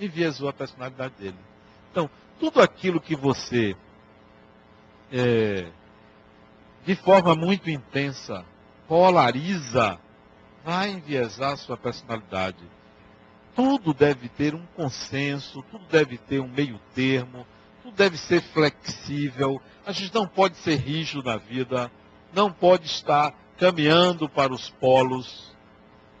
enviesou 0.00 0.48
a 0.48 0.52
personalidade 0.52 1.14
dele. 1.14 1.38
Então, 1.90 2.10
tudo 2.40 2.60
aquilo 2.60 3.00
que 3.00 3.14
você, 3.14 3.76
é, 5.12 5.70
de 6.84 6.96
forma 6.96 7.34
muito 7.34 7.70
intensa, 7.70 8.44
polariza, 8.88 9.98
vai 10.64 10.90
enviesar 10.90 11.56
sua 11.56 11.76
personalidade. 11.76 12.64
Tudo 13.54 13.92
deve 13.92 14.28
ter 14.28 14.54
um 14.54 14.64
consenso, 14.74 15.62
tudo 15.70 15.84
deve 15.90 16.16
ter 16.16 16.40
um 16.40 16.48
meio 16.48 16.80
termo, 16.94 17.46
tudo 17.82 17.94
deve 17.94 18.16
ser 18.16 18.40
flexível. 18.40 19.60
A 19.84 19.92
gente 19.92 20.14
não 20.14 20.26
pode 20.26 20.56
ser 20.56 20.76
rígido 20.76 21.22
na 21.22 21.36
vida, 21.36 21.90
não 22.32 22.50
pode 22.50 22.86
estar 22.86 23.34
caminhando 23.58 24.28
para 24.28 24.52
os 24.52 24.70
polos. 24.70 25.54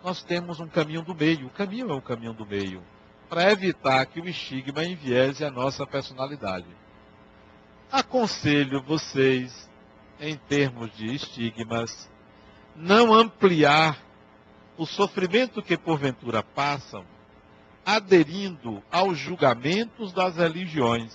Nós 0.04 0.22
temos 0.22 0.60
um 0.60 0.68
caminho 0.68 1.02
do 1.02 1.14
meio. 1.14 1.46
O 1.46 1.50
caminho 1.50 1.90
é 1.90 1.94
o 1.94 2.02
caminho 2.02 2.32
do 2.32 2.44
meio. 2.44 2.82
Para 3.28 3.50
evitar 3.50 4.04
que 4.06 4.20
o 4.20 4.28
estigma 4.28 4.84
enviese 4.84 5.44
a 5.44 5.50
nossa 5.50 5.86
personalidade. 5.86 6.66
Aconselho 7.90 8.82
vocês, 8.82 9.70
em 10.22 10.36
termos 10.36 10.96
de 10.96 11.12
estigmas, 11.12 12.08
não 12.76 13.12
ampliar 13.12 13.98
o 14.78 14.86
sofrimento 14.86 15.60
que 15.60 15.76
porventura 15.76 16.44
passam, 16.44 17.04
aderindo 17.84 18.80
aos 18.90 19.18
julgamentos 19.18 20.12
das 20.12 20.36
religiões. 20.36 21.12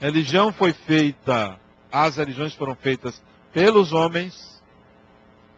A 0.00 0.04
religião 0.04 0.52
foi 0.52 0.72
feita, 0.72 1.58
as 1.90 2.16
religiões 2.16 2.54
foram 2.54 2.76
feitas 2.76 3.20
pelos 3.52 3.92
homens. 3.92 4.62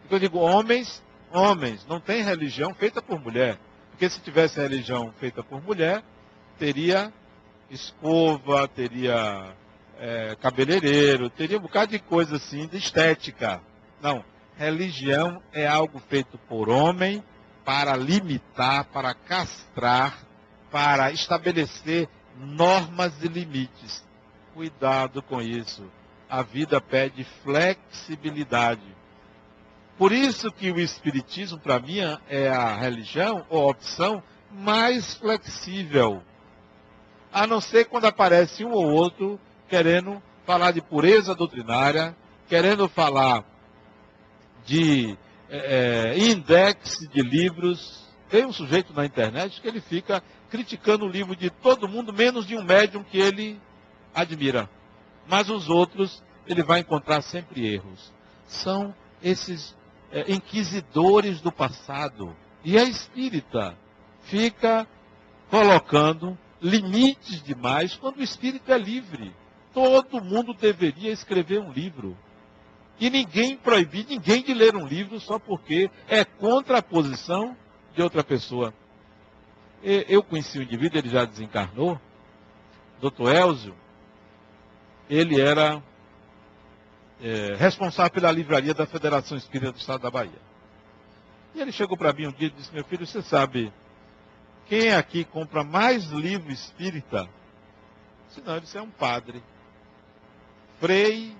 Eu 0.09 0.17
digo 0.17 0.39
homens, 0.39 1.03
homens, 1.31 1.85
não 1.87 1.99
tem 1.99 2.23
religião 2.23 2.73
feita 2.73 2.99
por 2.99 3.19
mulher. 3.19 3.59
Porque 3.91 4.09
se 4.09 4.19
tivesse 4.19 4.59
religião 4.59 5.13
feita 5.19 5.43
por 5.43 5.61
mulher, 5.61 6.03
teria 6.57 7.13
escova, 7.69 8.67
teria 8.67 9.55
é, 9.99 10.35
cabeleireiro, 10.41 11.29
teria 11.29 11.57
um 11.57 11.61
bocado 11.61 11.91
de 11.91 11.99
coisa 11.99 12.35
assim, 12.35 12.67
de 12.67 12.77
estética. 12.77 13.61
Não 14.01 14.23
religião 14.57 15.41
é 15.51 15.67
algo 15.67 15.99
feito 15.99 16.37
por 16.49 16.69
homem 16.69 17.23
para 17.65 17.95
limitar, 17.95 18.85
para 18.85 19.13
castrar, 19.13 20.19
para 20.69 21.11
estabelecer 21.11 22.09
normas 22.37 23.13
e 23.21 23.27
limites. 23.27 24.03
Cuidado 24.53 25.21
com 25.21 25.41
isso. 25.41 25.89
A 26.29 26.41
vida 26.41 26.81
pede 26.81 27.23
flexibilidade. 27.43 28.95
Por 29.97 30.11
isso 30.11 30.51
que 30.51 30.71
o 30.71 30.79
Espiritismo, 30.79 31.59
para 31.59 31.79
mim, 31.79 31.99
é 32.27 32.49
a 32.49 32.75
religião 32.75 33.45
ou 33.49 33.67
a 33.67 33.71
opção 33.71 34.21
mais 34.51 35.13
flexível. 35.13 36.21
A 37.31 37.47
não 37.47 37.61
ser 37.61 37.85
quando 37.85 38.05
aparece 38.05 38.65
um 38.65 38.71
ou 38.71 38.91
outro 38.91 39.39
querendo 39.73 40.21
falar 40.45 40.69
de 40.69 40.83
pureza 40.83 41.33
doutrinária, 41.33 42.15
querendo 42.47 42.87
falar 42.87 43.43
de 44.63 45.17
é, 45.49 46.13
é, 46.13 46.29
index 46.29 47.09
de 47.11 47.23
livros. 47.23 48.07
Tem 48.29 48.45
um 48.45 48.53
sujeito 48.53 48.93
na 48.93 49.03
internet 49.03 49.59
que 49.59 49.67
ele 49.67 49.81
fica 49.81 50.21
criticando 50.51 51.05
o 51.05 51.09
livro 51.09 51.35
de 51.35 51.49
todo 51.49 51.89
mundo, 51.89 52.13
menos 52.13 52.45
de 52.45 52.55
um 52.55 52.63
médium 52.63 53.03
que 53.03 53.17
ele 53.17 53.59
admira. 54.13 54.69
Mas 55.27 55.49
os 55.49 55.67
outros, 55.69 56.23
ele 56.45 56.61
vai 56.61 56.81
encontrar 56.81 57.23
sempre 57.23 57.65
erros. 57.65 58.13
São 58.45 58.93
esses 59.23 59.75
é, 60.11 60.31
inquisidores 60.31 61.41
do 61.41 61.51
passado. 61.51 62.35
E 62.63 62.77
a 62.77 62.83
espírita 62.83 63.75
fica 64.21 64.87
colocando 65.49 66.37
limites 66.61 67.41
demais 67.41 67.95
quando 67.95 68.17
o 68.17 68.23
espírito 68.23 68.71
é 68.71 68.77
livre. 68.77 69.33
Todo 69.73 70.23
mundo 70.23 70.53
deveria 70.53 71.11
escrever 71.11 71.59
um 71.59 71.71
livro. 71.71 72.17
E 72.99 73.09
ninguém 73.09 73.57
proibir 73.57 74.05
ninguém 74.07 74.43
de 74.43 74.53
ler 74.53 74.75
um 74.75 74.85
livro 74.85 75.19
só 75.19 75.39
porque 75.39 75.89
é 76.07 76.23
contra 76.23 76.77
a 76.77 76.81
posição 76.81 77.57
de 77.95 78.01
outra 78.01 78.23
pessoa. 78.23 78.73
Eu 79.81 80.23
conheci 80.23 80.59
o 80.59 80.63
indivíduo, 80.63 80.99
ele 80.99 81.09
já 81.09 81.25
desencarnou, 81.25 81.99
Dr. 83.01 83.35
Elzio, 83.35 83.75
ele 85.09 85.41
era 85.41 85.83
é, 87.21 87.55
responsável 87.55 88.11
pela 88.11 88.31
livraria 88.31 88.73
da 88.73 88.85
Federação 88.85 89.37
Espírita 89.37 89.73
do 89.73 89.77
Estado 89.77 90.01
da 90.01 90.09
Bahia. 90.09 90.41
E 91.53 91.59
ele 91.59 91.71
chegou 91.71 91.97
para 91.97 92.13
mim 92.13 92.27
um 92.27 92.31
dia 92.31 92.47
e 92.47 92.51
disse, 92.51 92.73
meu 92.73 92.85
filho, 92.85 93.05
você 93.05 93.21
sabe 93.21 93.73
quem 94.67 94.93
aqui 94.93 95.23
compra 95.25 95.63
mais 95.63 96.05
livro 96.05 96.51
espírita? 96.51 97.29
Se 98.29 98.41
não, 98.41 98.55
ele 98.55 98.65
é 98.73 98.81
um 98.81 98.89
padre. 98.89 99.43
Frei. 100.83 101.33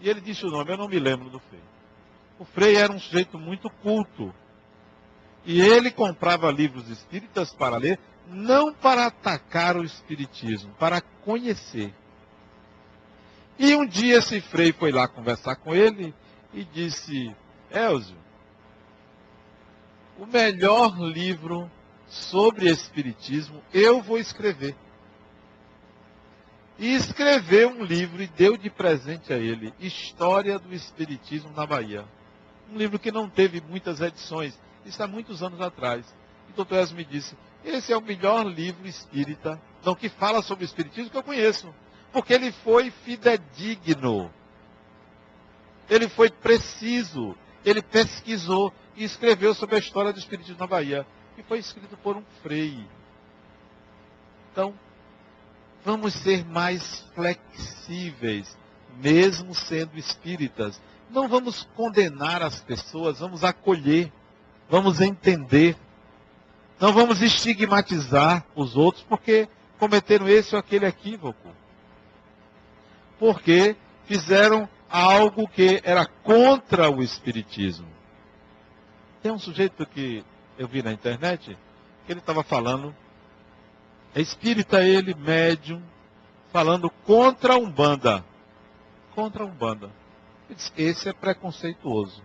E 0.00 0.10
ele 0.10 0.20
disse 0.20 0.44
o 0.44 0.50
nome, 0.50 0.72
eu 0.72 0.76
não 0.76 0.88
me 0.88 0.98
lembro 0.98 1.30
do 1.30 1.38
Frei. 1.38 1.62
O 2.36 2.44
Frei 2.44 2.74
era 2.74 2.92
um 2.92 2.98
sujeito 2.98 3.38
muito 3.38 3.70
culto. 3.70 4.34
E 5.46 5.60
ele 5.60 5.88
comprava 5.92 6.50
livros 6.50 6.88
espíritas 6.88 7.54
para 7.54 7.76
ler, 7.76 7.96
não 8.26 8.74
para 8.74 9.06
atacar 9.06 9.76
o 9.76 9.84
espiritismo, 9.84 10.74
para 10.80 11.00
conhecer. 11.00 11.94
E 13.56 13.76
um 13.76 13.86
dia 13.86 14.16
esse 14.16 14.40
Frei 14.40 14.72
foi 14.72 14.90
lá 14.90 15.06
conversar 15.06 15.54
com 15.54 15.72
ele 15.72 16.12
e 16.52 16.64
disse: 16.64 17.32
Elzio, 17.70 18.18
o 20.18 20.26
melhor 20.26 20.98
livro 20.98 21.70
sobre 22.08 22.68
Espiritismo 22.68 23.62
eu 23.72 24.02
vou 24.02 24.18
escrever. 24.18 24.74
E 26.78 26.94
escreveu 26.94 27.70
um 27.70 27.82
livro 27.82 28.22
e 28.22 28.28
deu 28.28 28.56
de 28.56 28.70
presente 28.70 29.32
a 29.32 29.36
ele 29.36 29.74
História 29.80 30.58
do 30.58 30.72
Espiritismo 30.72 31.50
na 31.56 31.66
Bahia. 31.66 32.04
Um 32.72 32.76
livro 32.76 32.98
que 32.98 33.10
não 33.10 33.28
teve 33.28 33.60
muitas 33.60 34.00
edições, 34.00 34.58
isso 34.86 35.02
há 35.02 35.06
muitos 35.06 35.42
anos 35.42 35.60
atrás. 35.60 36.06
E 36.48 36.52
o 36.52 36.54
doutor 36.54 36.76
Elzio 36.76 36.96
me 36.96 37.04
disse, 37.04 37.36
esse 37.64 37.92
é 37.92 37.96
o 37.96 38.00
melhor 38.00 38.46
livro 38.46 38.86
espírita, 38.86 39.60
não 39.84 39.94
que 39.94 40.08
fala 40.08 40.40
sobre 40.40 40.64
o 40.64 40.66
Espiritismo 40.66 41.10
que 41.10 41.16
eu 41.16 41.22
conheço. 41.22 41.74
Porque 42.12 42.32
ele 42.32 42.52
foi 42.52 42.90
fidedigno. 42.90 44.32
Ele 45.90 46.08
foi 46.08 46.30
preciso. 46.30 47.36
Ele 47.64 47.82
pesquisou 47.82 48.72
e 48.96 49.04
escreveu 49.04 49.52
sobre 49.54 49.76
a 49.76 49.78
história 49.78 50.12
do 50.12 50.18
Espiritismo 50.18 50.58
na 50.58 50.66
Bahia. 50.66 51.06
E 51.36 51.42
foi 51.42 51.58
escrito 51.58 51.96
por 51.98 52.16
um 52.16 52.22
frei. 52.42 52.86
Então, 54.52 54.74
vamos 55.88 56.12
ser 56.14 56.44
mais 56.44 57.04
flexíveis, 57.14 58.56
mesmo 59.02 59.54
sendo 59.54 59.96
espíritas. 59.96 60.80
Não 61.10 61.28
vamos 61.28 61.66
condenar 61.74 62.42
as 62.42 62.60
pessoas, 62.60 63.20
vamos 63.20 63.42
acolher, 63.42 64.12
vamos 64.68 65.00
entender. 65.00 65.76
Não 66.78 66.92
vamos 66.92 67.22
estigmatizar 67.22 68.44
os 68.54 68.76
outros 68.76 69.02
porque 69.08 69.48
cometeram 69.78 70.28
esse 70.28 70.54
ou 70.54 70.58
aquele 70.58 70.84
equívoco 70.84 71.48
porque 73.18 73.76
fizeram 74.06 74.68
algo 74.88 75.48
que 75.48 75.80
era 75.82 76.06
contra 76.06 76.88
o 76.88 77.02
Espiritismo. 77.02 77.88
Tem 79.22 79.32
um 79.32 79.38
sujeito 79.38 79.84
que 79.84 80.24
eu 80.56 80.68
vi 80.68 80.82
na 80.82 80.92
internet, 80.92 81.58
que 82.06 82.12
ele 82.12 82.20
estava 82.20 82.42
falando, 82.42 82.94
é 84.14 84.20
espírita 84.20 84.82
ele, 84.82 85.14
médium, 85.14 85.82
falando 86.52 86.90
contra 86.90 87.54
a 87.54 87.58
Umbanda. 87.58 88.24
Contra 89.14 89.44
a 89.44 89.46
Umbanda. 89.46 89.90
Esse 90.76 91.08
é 91.08 91.12
preconceituoso. 91.12 92.22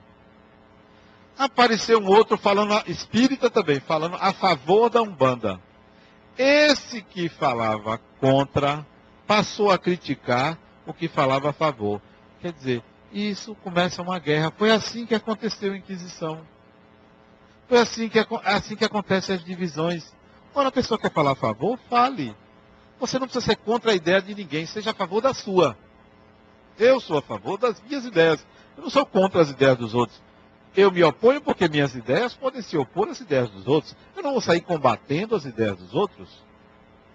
Apareceu 1.38 2.00
um 2.00 2.08
outro 2.08 2.38
falando, 2.38 2.82
espírita 2.88 3.50
também, 3.50 3.80
falando 3.80 4.16
a 4.20 4.32
favor 4.32 4.90
da 4.90 5.02
Umbanda. 5.02 5.60
Esse 6.38 7.02
que 7.02 7.28
falava 7.28 8.00
contra, 8.20 8.86
passou 9.28 9.72
a 9.72 9.78
criticar 9.78 10.58
o 10.86 10.94
que 10.94 11.08
falava 11.08 11.50
a 11.50 11.54
favor. 11.54 12.02
Quer 12.42 12.54
dizer, 12.54 12.84
isso 13.12 13.56
começa 13.56 14.02
uma 14.02 14.20
guerra. 14.20 14.52
Foi 14.58 14.72
assim 14.72 15.06
que 15.06 15.16
aconteceu 15.16 15.74
a 15.74 15.78
Inquisição. 15.78 16.42
Foi 17.68 17.80
assim 17.80 18.10
que, 18.10 18.20
assim 18.44 18.76
que 18.76 18.86
acontecem 18.86 19.36
as 19.36 19.44
divisões. 19.44 20.14
Quando 20.54 20.68
a 20.68 20.72
pessoa 20.72 21.00
quer 21.00 21.12
falar 21.12 21.32
a 21.32 21.36
favor, 21.36 21.80
fale. 21.90 22.36
Você 23.00 23.18
não 23.18 23.28
precisa 23.28 23.46
ser 23.46 23.56
contra 23.58 23.92
a 23.92 23.96
ideia 23.96 24.22
de 24.22 24.36
ninguém, 24.36 24.66
seja 24.66 24.92
a 24.92 24.94
favor 24.94 25.20
da 25.20 25.34
sua. 25.34 25.76
Eu 26.78 27.00
sou 27.00 27.18
a 27.18 27.22
favor 27.22 27.58
das 27.58 27.82
minhas 27.82 28.06
ideias. 28.06 28.46
Eu 28.78 28.84
não 28.84 28.90
sou 28.90 29.06
contra 29.06 29.42
as 29.42 29.50
ideias 29.50 29.78
dos 29.78 29.94
outros. 29.94 30.22
Eu 30.76 30.92
me 30.92 31.04
oponho 31.04 31.42
porque 31.42 31.68
minhas 31.68 31.94
ideias 31.96 32.34
podem 32.34 32.62
se 32.62 32.78
opor 32.78 33.10
às 33.10 33.20
ideias 33.20 33.50
dos 33.50 33.68
outros. 33.68 33.96
Eu 34.16 34.24
não 34.24 34.32
vou 34.32 34.42
sair 34.42 34.62
combatendo 34.62 35.36
as 35.36 35.46
ideias 35.46 35.78
dos 35.78 35.94
outros. 35.94 36.30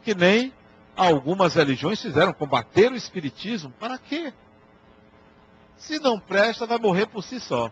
Que 0.03 0.15
nem 0.15 0.53
algumas 0.97 1.55
religiões 1.55 2.01
fizeram 2.01 2.33
combater 2.33 2.91
o 2.91 2.97
espiritismo. 2.97 3.71
Para 3.79 3.99
quê? 3.99 4.33
Se 5.77 6.01
não 6.01 6.19
presta, 6.19 6.67
vai 6.67 6.79
morrer 6.79 7.07
por 7.07 7.23
si 7.23 7.39
só. 7.39 7.71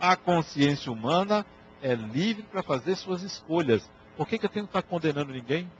A 0.00 0.14
consciência 0.16 0.90
humana 0.90 1.44
é 1.82 1.94
livre 1.94 2.42
para 2.44 2.62
fazer 2.62 2.96
suas 2.96 3.22
escolhas. 3.22 3.88
Por 4.16 4.26
que, 4.26 4.38
que 4.38 4.46
eu 4.46 4.50
tenho 4.50 4.66
que 4.66 4.70
estar 4.70 4.82
condenando 4.82 5.32
ninguém? 5.32 5.70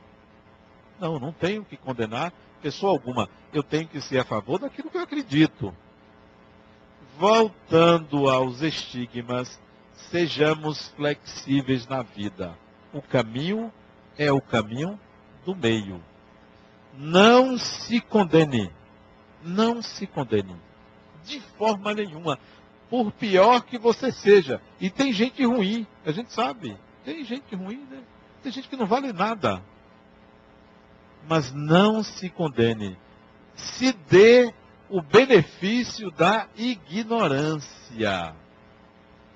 Não, 1.00 1.18
não 1.18 1.32
tenho 1.32 1.64
que 1.64 1.76
condenar 1.76 2.32
pessoa 2.62 2.92
alguma. 2.92 3.28
Eu 3.52 3.62
tenho 3.62 3.88
que 3.88 4.00
ser 4.00 4.18
a 4.18 4.24
favor 4.24 4.58
daquilo 4.58 4.90
que 4.90 4.96
eu 4.96 5.02
acredito. 5.02 5.74
Voltando 7.18 8.28
aos 8.28 8.62
estigmas, 8.62 9.60
sejamos 10.10 10.88
flexíveis 10.90 11.86
na 11.86 12.02
vida. 12.02 12.56
O 12.92 13.02
caminho 13.02 13.72
é 14.16 14.30
o 14.32 14.40
caminho 14.40 14.98
do 15.44 15.54
meio. 15.54 16.02
Não 16.96 17.58
se 17.58 18.00
condene. 18.00 18.70
Não 19.42 19.82
se 19.82 20.06
condene. 20.06 20.56
De 21.24 21.40
forma 21.40 21.94
nenhuma. 21.94 22.38
Por 22.90 23.12
pior 23.12 23.62
que 23.62 23.78
você 23.78 24.10
seja. 24.10 24.60
E 24.80 24.88
tem 24.88 25.12
gente 25.12 25.44
ruim, 25.44 25.86
a 26.04 26.12
gente 26.12 26.32
sabe. 26.32 26.76
Tem 27.04 27.24
gente 27.24 27.54
ruim, 27.54 27.86
né? 27.90 28.00
Tem 28.42 28.52
gente 28.52 28.68
que 28.68 28.76
não 28.76 28.86
vale 28.86 29.12
nada. 29.12 29.62
Mas 31.28 31.52
não 31.52 32.02
se 32.02 32.30
condene. 32.30 32.96
Se 33.54 33.92
dê 33.92 34.52
o 34.88 35.02
benefício 35.02 36.10
da 36.10 36.48
ignorância. 36.56 38.34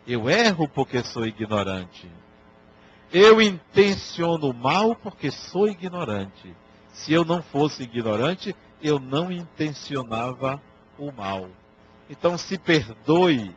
Eu 0.06 0.28
erro 0.28 0.68
porque 0.68 1.02
sou 1.02 1.26
ignorante. 1.26 2.10
Eu 3.12 3.42
intenciono 3.42 4.52
mal 4.54 4.96
porque 4.96 5.30
sou 5.30 5.68
ignorante. 5.68 6.56
Se 6.92 7.12
eu 7.12 7.24
não 7.24 7.42
fosse 7.42 7.82
ignorante, 7.82 8.56
eu 8.82 8.98
não 8.98 9.30
intencionava 9.30 10.60
o 10.98 11.12
mal. 11.12 11.48
Então 12.08 12.36
se 12.36 12.58
perdoe 12.58 13.54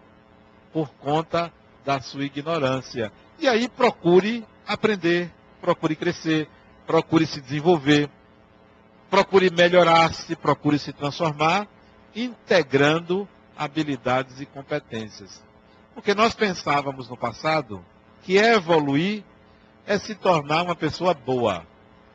por 0.71 0.89
conta 0.95 1.51
da 1.85 2.01
sua 2.01 2.25
ignorância. 2.25 3.11
E 3.39 3.47
aí 3.47 3.67
procure 3.67 4.45
aprender, 4.67 5.31
procure 5.61 5.95
crescer, 5.95 6.49
procure 6.85 7.25
se 7.25 7.41
desenvolver, 7.41 8.09
procure 9.09 9.49
melhorar-se, 9.49 10.35
procure 10.35 10.79
se 10.79 10.91
transformar, 10.91 11.67
integrando 12.15 13.27
habilidades 13.57 14.39
e 14.41 14.45
competências. 14.45 15.43
Porque 15.93 16.13
nós 16.13 16.33
pensávamos 16.33 17.09
no 17.09 17.15
passado 17.15 17.83
que 18.23 18.37
evoluir 18.37 19.23
é 19.85 19.97
se 19.97 20.15
tornar 20.15 20.63
uma 20.63 20.75
pessoa 20.75 21.13
boa, 21.13 21.65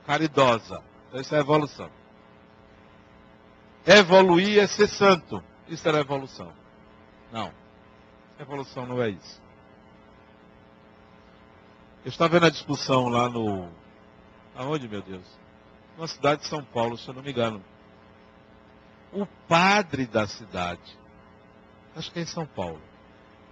caridosa. 0.07 0.83
Isso 1.15 1.35
é 1.35 1.39
evolução. 1.39 1.89
Evoluir 3.87 4.59
é 4.59 4.67
ser 4.67 4.89
santo. 4.89 5.43
Isso 5.71 5.89
era 5.89 6.01
evolução. 6.01 6.53
Não. 7.33 7.53
Evolução 8.41 8.85
não 8.85 9.01
é 9.01 9.11
isso. 9.11 9.41
Eu 12.05 12.09
estava 12.09 12.35
vendo 12.35 12.47
a 12.47 12.51
discussão 12.51 13.09
lá 13.09 13.29
no. 13.29 13.69
Aonde, 14.57 14.89
meu 14.89 15.01
Deus? 15.01 15.25
Na 15.97 16.09
cidade 16.09 16.43
de 16.43 16.49
São 16.49 16.65
Paulo, 16.65 16.99
se 16.99 17.07
eu 17.07 17.15
não 17.15 17.23
me 17.23 17.31
engano. 17.31 17.63
O 19.13 19.27
padre 19.47 20.07
da 20.07 20.27
cidade, 20.27 20.99
acho 21.95 22.11
que 22.11 22.19
é 22.19 22.23
em 22.23 22.27
São 22.27 22.47
Paulo, 22.47 22.81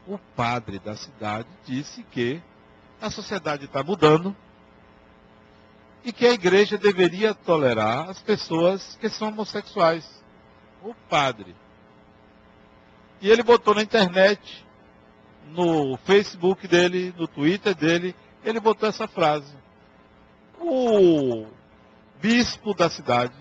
o 0.07 0.19
padre 0.19 0.79
da 0.79 0.97
cidade 0.97 1.49
disse 1.65 2.03
que 2.03 2.43
a 3.01 3.11
sociedade 3.11 3.67
está 3.67 3.83
mudando 3.83 4.35
e 6.05 6.13
que 6.13 6.27
a 6.27 6.33
igreja 6.33 6.79
deveria 6.79 7.35
tolerar 7.35 8.09
as 8.09 8.21
pessoas 8.21 8.97
que 9.01 9.09
são 9.09 9.29
homossexuais. 9.29 10.09
O 10.83 10.95
padre. 10.95 11.55
E 13.21 13.29
ele 13.31 13.43
botou 13.43 13.75
na 13.75 13.83
internet, 13.83 14.65
no 15.47 15.97
Facebook 15.99 16.69
dele, 16.69 17.13
no 17.17 17.27
Twitter 17.27 17.75
dele, 17.75 18.15
ele 18.45 18.61
botou 18.61 18.89
essa 18.89 19.09
frase. 19.09 19.53
O 20.61 21.47
bispo 22.21 22.75
da 22.75 22.89
cidade, 22.89 23.35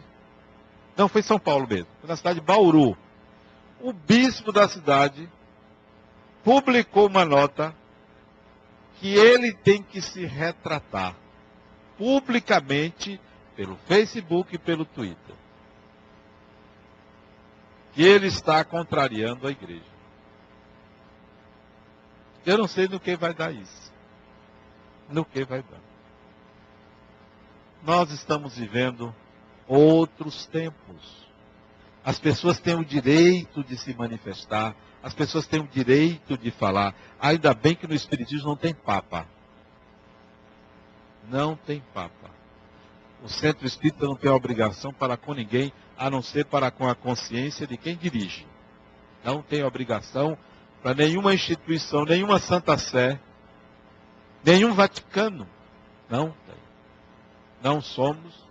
não 0.96 1.08
foi 1.08 1.22
São 1.22 1.40
Paulo 1.40 1.68
mesmo, 1.68 1.88
foi 2.00 2.10
na 2.10 2.16
cidade 2.16 2.40
de 2.40 2.46
Bauru. 2.46 2.98
O 3.80 3.94
bispo 3.94 4.52
da 4.52 4.68
cidade 4.68 5.30
publicou 6.44 7.08
uma 7.08 7.26
nota 7.26 7.76
que 9.00 9.14
ele 9.14 9.54
tem 9.54 9.84
que 9.84 10.02
se 10.02 10.26
retratar 10.26 11.16
publicamente 11.98 13.20
pelo 13.56 13.76
Facebook 13.88 14.56
e 14.56 14.58
pelo 14.58 14.86
Twitter. 14.86 15.36
Que 17.98 18.04
ele 18.04 18.28
está 18.28 18.64
contrariando 18.64 19.48
a 19.48 19.50
igreja. 19.50 19.82
Eu 22.46 22.56
não 22.56 22.68
sei 22.68 22.88
no 22.88 23.00
que 23.00 23.16
vai 23.16 23.34
dar 23.34 23.52
isso. 23.52 23.92
No 25.10 25.26
que 25.26 25.44
vai 25.44 25.64
dar. 25.64 25.80
Nós 27.82 28.12
estamos 28.12 28.56
vivendo 28.56 29.16
outros 29.68 30.46
tempos. 30.46 31.26
As 32.06 32.20
pessoas 32.20 32.60
têm 32.60 32.76
o 32.76 32.86
direito 32.86 33.64
de 33.64 33.76
se 33.76 33.96
manifestar, 33.96 34.76
as 35.02 35.16
pessoas 35.16 35.48
têm 35.48 35.62
o 35.62 35.68
direito 35.68 36.38
de 36.38 36.52
falar. 36.52 36.94
Ainda 37.20 37.52
bem 37.56 37.74
que 37.74 37.88
no 37.88 37.96
Espiritismo 37.96 38.50
não 38.50 38.56
tem 38.56 38.76
papa. 38.76 39.26
Não 41.28 41.56
tem 41.56 41.82
papa. 41.96 42.30
O 43.24 43.30
centro 43.30 43.66
espírita 43.66 44.06
não 44.06 44.16
tem 44.16 44.30
obrigação 44.30 44.94
para 44.94 45.18
com 45.18 45.34
ninguém, 45.34 45.74
a 45.98 46.10
não 46.10 46.22
ser 46.22 46.46
para 46.46 46.70
com 46.70 46.88
a 46.88 46.96
consciência 46.96 47.66
de 47.66 47.76
quem 47.76 47.96
dirige. 47.96 48.46
Não 49.24 49.42
tem 49.42 49.64
obrigação 49.64 50.38
para 50.82 50.94
nenhuma 50.94 51.34
instituição, 51.34 52.06
nenhuma 52.06 52.40
Santa 52.40 52.78
Sé, 52.78 53.20
nenhum 54.44 54.74
Vaticano. 54.74 55.48
Não 56.10 56.30
tem. 56.46 56.56
Não 57.62 57.82
somos 57.82 58.48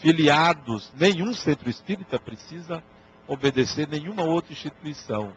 filiados, 0.00 0.92
nenhum 0.94 1.34
centro 1.34 1.68
espírita 1.68 2.18
precisa 2.18 2.82
obedecer 3.26 3.88
nenhuma 3.88 4.22
outra 4.22 4.52
instituição. 4.52 5.32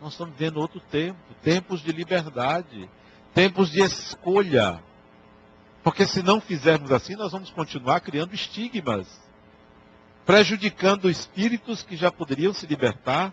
Nós 0.00 0.12
estamos 0.12 0.34
vivendo 0.34 0.58
outro 0.58 0.80
tempo, 0.80 1.18
tempos 1.42 1.80
de 1.80 1.92
liberdade, 1.92 2.88
tempos 3.34 3.70
de 3.70 3.80
escolha. 3.80 4.82
Porque 5.82 6.06
se 6.06 6.22
não 6.22 6.40
fizermos 6.40 6.92
assim, 6.92 7.16
nós 7.16 7.32
vamos 7.32 7.50
continuar 7.50 8.00
criando 8.00 8.34
estigmas, 8.34 9.06
prejudicando 10.26 11.10
espíritos 11.10 11.82
que 11.82 11.96
já 11.96 12.10
poderiam 12.10 12.52
se 12.52 12.66
libertar 12.66 13.32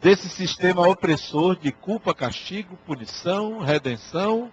desse 0.00 0.28
sistema 0.28 0.86
opressor 0.86 1.56
de 1.56 1.72
culpa, 1.72 2.14
castigo, 2.14 2.76
punição, 2.86 3.58
redenção, 3.60 4.50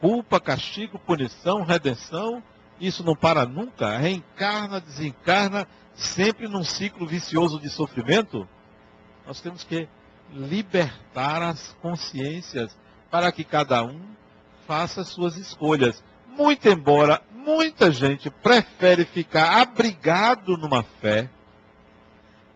culpa, 0.00 0.40
castigo, 0.40 0.98
punição, 0.98 1.62
redenção. 1.62 2.42
Isso 2.80 3.04
não 3.04 3.14
para 3.14 3.46
nunca, 3.46 3.96
reencarna, 3.96 4.80
desencarna, 4.80 5.66
sempre 5.94 6.48
num 6.48 6.64
ciclo 6.64 7.06
vicioso 7.06 7.58
de 7.60 7.70
sofrimento. 7.70 8.48
Nós 9.26 9.40
temos 9.40 9.62
que 9.64 9.88
libertar 10.32 11.42
as 11.42 11.74
consciências 11.80 12.76
para 13.10 13.30
que 13.30 13.44
cada 13.44 13.82
um 13.84 14.00
faça 14.66 15.04
suas 15.04 15.36
escolhas. 15.36 16.02
Muito 16.36 16.68
embora 16.68 17.22
muita 17.32 17.90
gente 17.92 18.30
prefere 18.30 19.04
ficar 19.04 19.60
abrigado 19.60 20.56
numa 20.56 20.82
fé, 20.82 21.28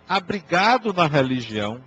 abrigado 0.08 0.92
na 0.92 1.06
religião, 1.06 1.80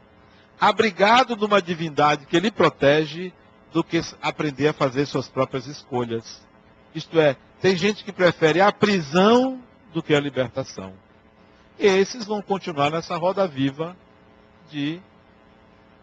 abrigado 0.59 1.35
numa 1.35 1.61
divindade 1.61 2.25
que 2.27 2.39
lhe 2.39 2.51
protege, 2.51 3.33
do 3.73 3.83
que 3.83 4.01
aprender 4.21 4.67
a 4.67 4.73
fazer 4.73 5.05
suas 5.05 5.27
próprias 5.27 5.65
escolhas. 5.65 6.45
Isto 6.93 7.19
é, 7.19 7.35
tem 7.61 7.75
gente 7.75 8.03
que 8.03 8.11
prefere 8.11 8.59
a 8.59 8.71
prisão 8.71 9.61
do 9.93 10.03
que 10.03 10.13
a 10.13 10.19
libertação. 10.19 10.93
E 11.79 11.87
esses 11.87 12.25
vão 12.25 12.41
continuar 12.41 12.91
nessa 12.91 13.15
roda 13.15 13.47
viva 13.47 13.95
de 14.69 15.01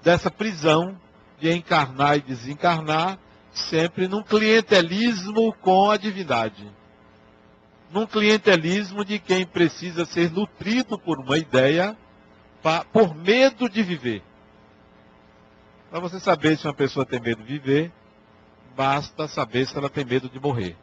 dessa 0.02 0.30
prisão 0.30 0.98
de 1.38 1.52
encarnar 1.52 2.16
e 2.16 2.20
desencarnar, 2.20 3.18
sempre 3.52 4.08
num 4.08 4.22
clientelismo 4.22 5.52
com 5.54 5.90
a 5.90 5.96
divindade. 5.96 6.70
Num 7.90 8.06
clientelismo 8.06 9.04
de 9.04 9.18
quem 9.18 9.46
precisa 9.46 10.04
ser 10.04 10.30
nutrido 10.30 10.98
por 10.98 11.18
uma 11.18 11.38
ideia 11.38 11.96
pra, 12.62 12.84
por 12.84 13.14
medo 13.14 13.68
de 13.68 13.82
viver. 13.82 14.22
Para 15.90 16.00
você 16.00 16.20
saber 16.20 16.58
se 16.58 16.66
uma 16.66 16.74
pessoa 16.74 17.06
tem 17.06 17.20
medo 17.20 17.42
de 17.42 17.58
viver, 17.58 17.92
basta 18.76 19.26
saber 19.26 19.66
se 19.66 19.76
ela 19.76 19.88
tem 19.88 20.04
medo 20.04 20.28
de 20.28 20.38
morrer. 20.38 20.76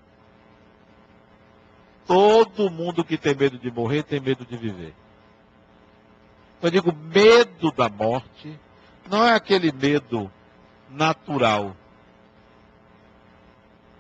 Todo 2.08 2.72
mundo 2.72 3.04
que 3.04 3.18
tem 3.18 3.36
medo 3.36 3.58
de 3.58 3.72
morrer 3.72 4.04
tem 4.04 4.20
medo 4.20 4.46
de 4.46 4.58
viver. 4.58 4.94
Então, 6.58 6.68
eu 6.68 6.72
digo 6.72 6.94
medo 6.94 7.72
da 7.72 7.90
morte 7.90 8.60
não 9.10 9.24
é 9.24 9.36
aquele 9.36 9.72
medo 9.72 10.32
natural. 10.90 11.76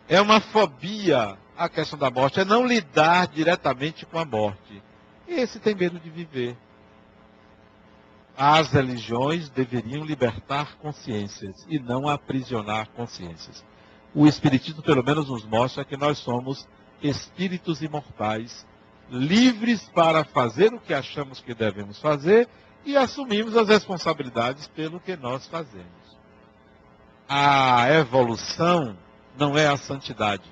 É 0.08 0.22
uma 0.22 0.40
fobia 0.40 1.38
a 1.58 1.70
questão 1.70 1.98
da 1.98 2.12
morte, 2.12 2.40
é 2.40 2.46
não 2.46 2.66
lidar 2.66 3.28
diretamente 3.28 4.06
com 4.06 4.20
a 4.20 4.26
morte. 4.26 4.82
Esse 5.28 5.60
tem 5.60 5.74
medo 5.74 6.00
de 6.00 6.10
viver. 6.10 6.56
As 8.38 8.70
religiões 8.72 9.50
deveriam 9.50 10.04
libertar 10.04 10.76
consciências 10.76 11.66
e 11.70 11.80
não 11.80 12.08
aprisionar 12.08 12.90
consciências. 12.90 13.64
O 14.14 14.28
Espiritismo, 14.28 14.82
pelo 14.82 15.04
menos, 15.04 15.30
nos 15.30 15.46
mostra 15.46 15.86
que 15.86 15.96
nós 15.96 16.18
somos 16.18 16.68
espíritos 17.02 17.82
imortais, 17.82 18.66
livres 19.10 19.88
para 19.90 20.24
fazer 20.24 20.74
o 20.74 20.80
que 20.80 20.94
achamos 20.94 21.40
que 21.40 21.54
devemos 21.54 22.00
fazer 22.00 22.48
e 22.86 22.96
assumimos 22.98 23.56
as 23.56 23.70
responsabilidades 23.70 24.68
pelo 24.68 25.00
que 25.00 25.16
nós 25.16 25.48
fazemos. 25.48 25.86
A 27.28 27.90
evolução 27.92 28.98
não 29.38 29.58
é 29.58 29.68
a 29.68 29.78
santidade. 29.78 30.44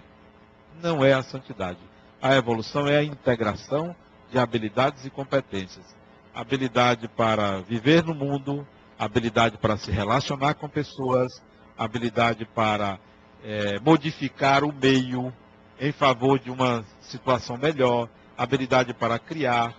Não 0.82 1.04
é 1.04 1.14
a 1.14 1.24
santidade. 1.24 1.80
A 2.22 2.36
evolução 2.36 2.88
é 2.88 2.98
a 2.98 3.04
integração 3.04 3.96
de 4.32 4.40
habilidades 4.40 5.06
e 5.06 5.10
competências. 5.10 5.86
Habilidade 6.34 7.08
para 7.08 7.60
viver 7.62 8.04
no 8.04 8.16
mundo, 8.16 8.68
habilidade 8.98 9.58
para 9.58 9.78
se 9.78 9.92
relacionar 9.92 10.56
com 10.56 10.68
pessoas, 10.68 11.42
habilidade 11.78 12.46
para 12.46 12.98
é, 13.44 13.80
modificar 13.80 14.64
o 14.64 14.74
meio 14.74 15.34
em 15.80 15.92
favor 15.92 16.40
de 16.40 16.50
uma 16.50 16.86
situação 17.02 17.58
melhor, 17.58 18.08
habilidade 18.38 18.94
para 18.94 19.20
criar, 19.20 19.76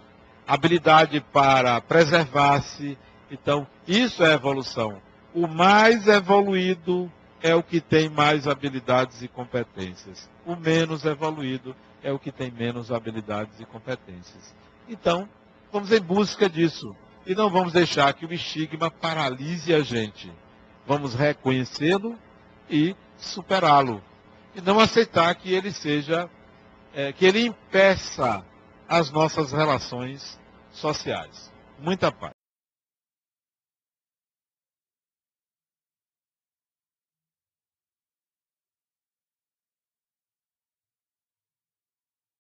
habilidade 0.47 1.21
para 1.33 1.81
preservar-se. 1.81 2.99
Então, 3.31 3.67
isso 3.89 4.23
é 4.23 4.35
evolução. 4.35 5.01
O 5.35 5.47
mais 5.47 6.07
evoluído 6.07 7.11
é 7.45 7.55
o 7.55 7.63
que 7.63 7.79
tem 7.79 8.09
mais 8.09 8.49
habilidades 8.49 9.21
e 9.21 9.29
competências. 9.29 10.31
O 10.47 10.57
menos 10.57 11.05
evoluído 11.05 11.77
é 12.03 12.11
o 12.11 12.19
que 12.19 12.33
tem 12.33 12.51
menos 12.51 12.91
habilidades 12.91 13.61
e 13.61 13.67
competências. 13.67 14.55
Então, 14.89 15.29
vamos 15.71 15.93
em 15.93 16.01
busca 16.01 16.49
disso. 16.49 16.97
E 17.27 17.35
não 17.35 17.51
vamos 17.51 17.75
deixar 17.75 18.15
que 18.15 18.25
o 18.25 18.33
estigma 18.33 18.91
paralise 18.91 19.75
a 19.75 19.81
gente. 19.81 20.33
Vamos 20.87 21.15
reconhecê-lo 21.15 22.19
e 22.71 22.97
superá-lo. 23.19 24.03
E 24.55 24.63
não 24.63 24.81
aceitar 24.81 25.35
que 25.35 25.53
ele 25.53 25.71
seja, 25.71 26.31
é, 26.95 27.13
que 27.13 27.27
ele 27.27 27.45
impeça 27.45 28.43
as 28.89 29.11
nossas 29.11 29.53
relações 29.53 30.41
sociais. 30.73 31.53
Muita 31.79 32.11
paz. 32.11 32.34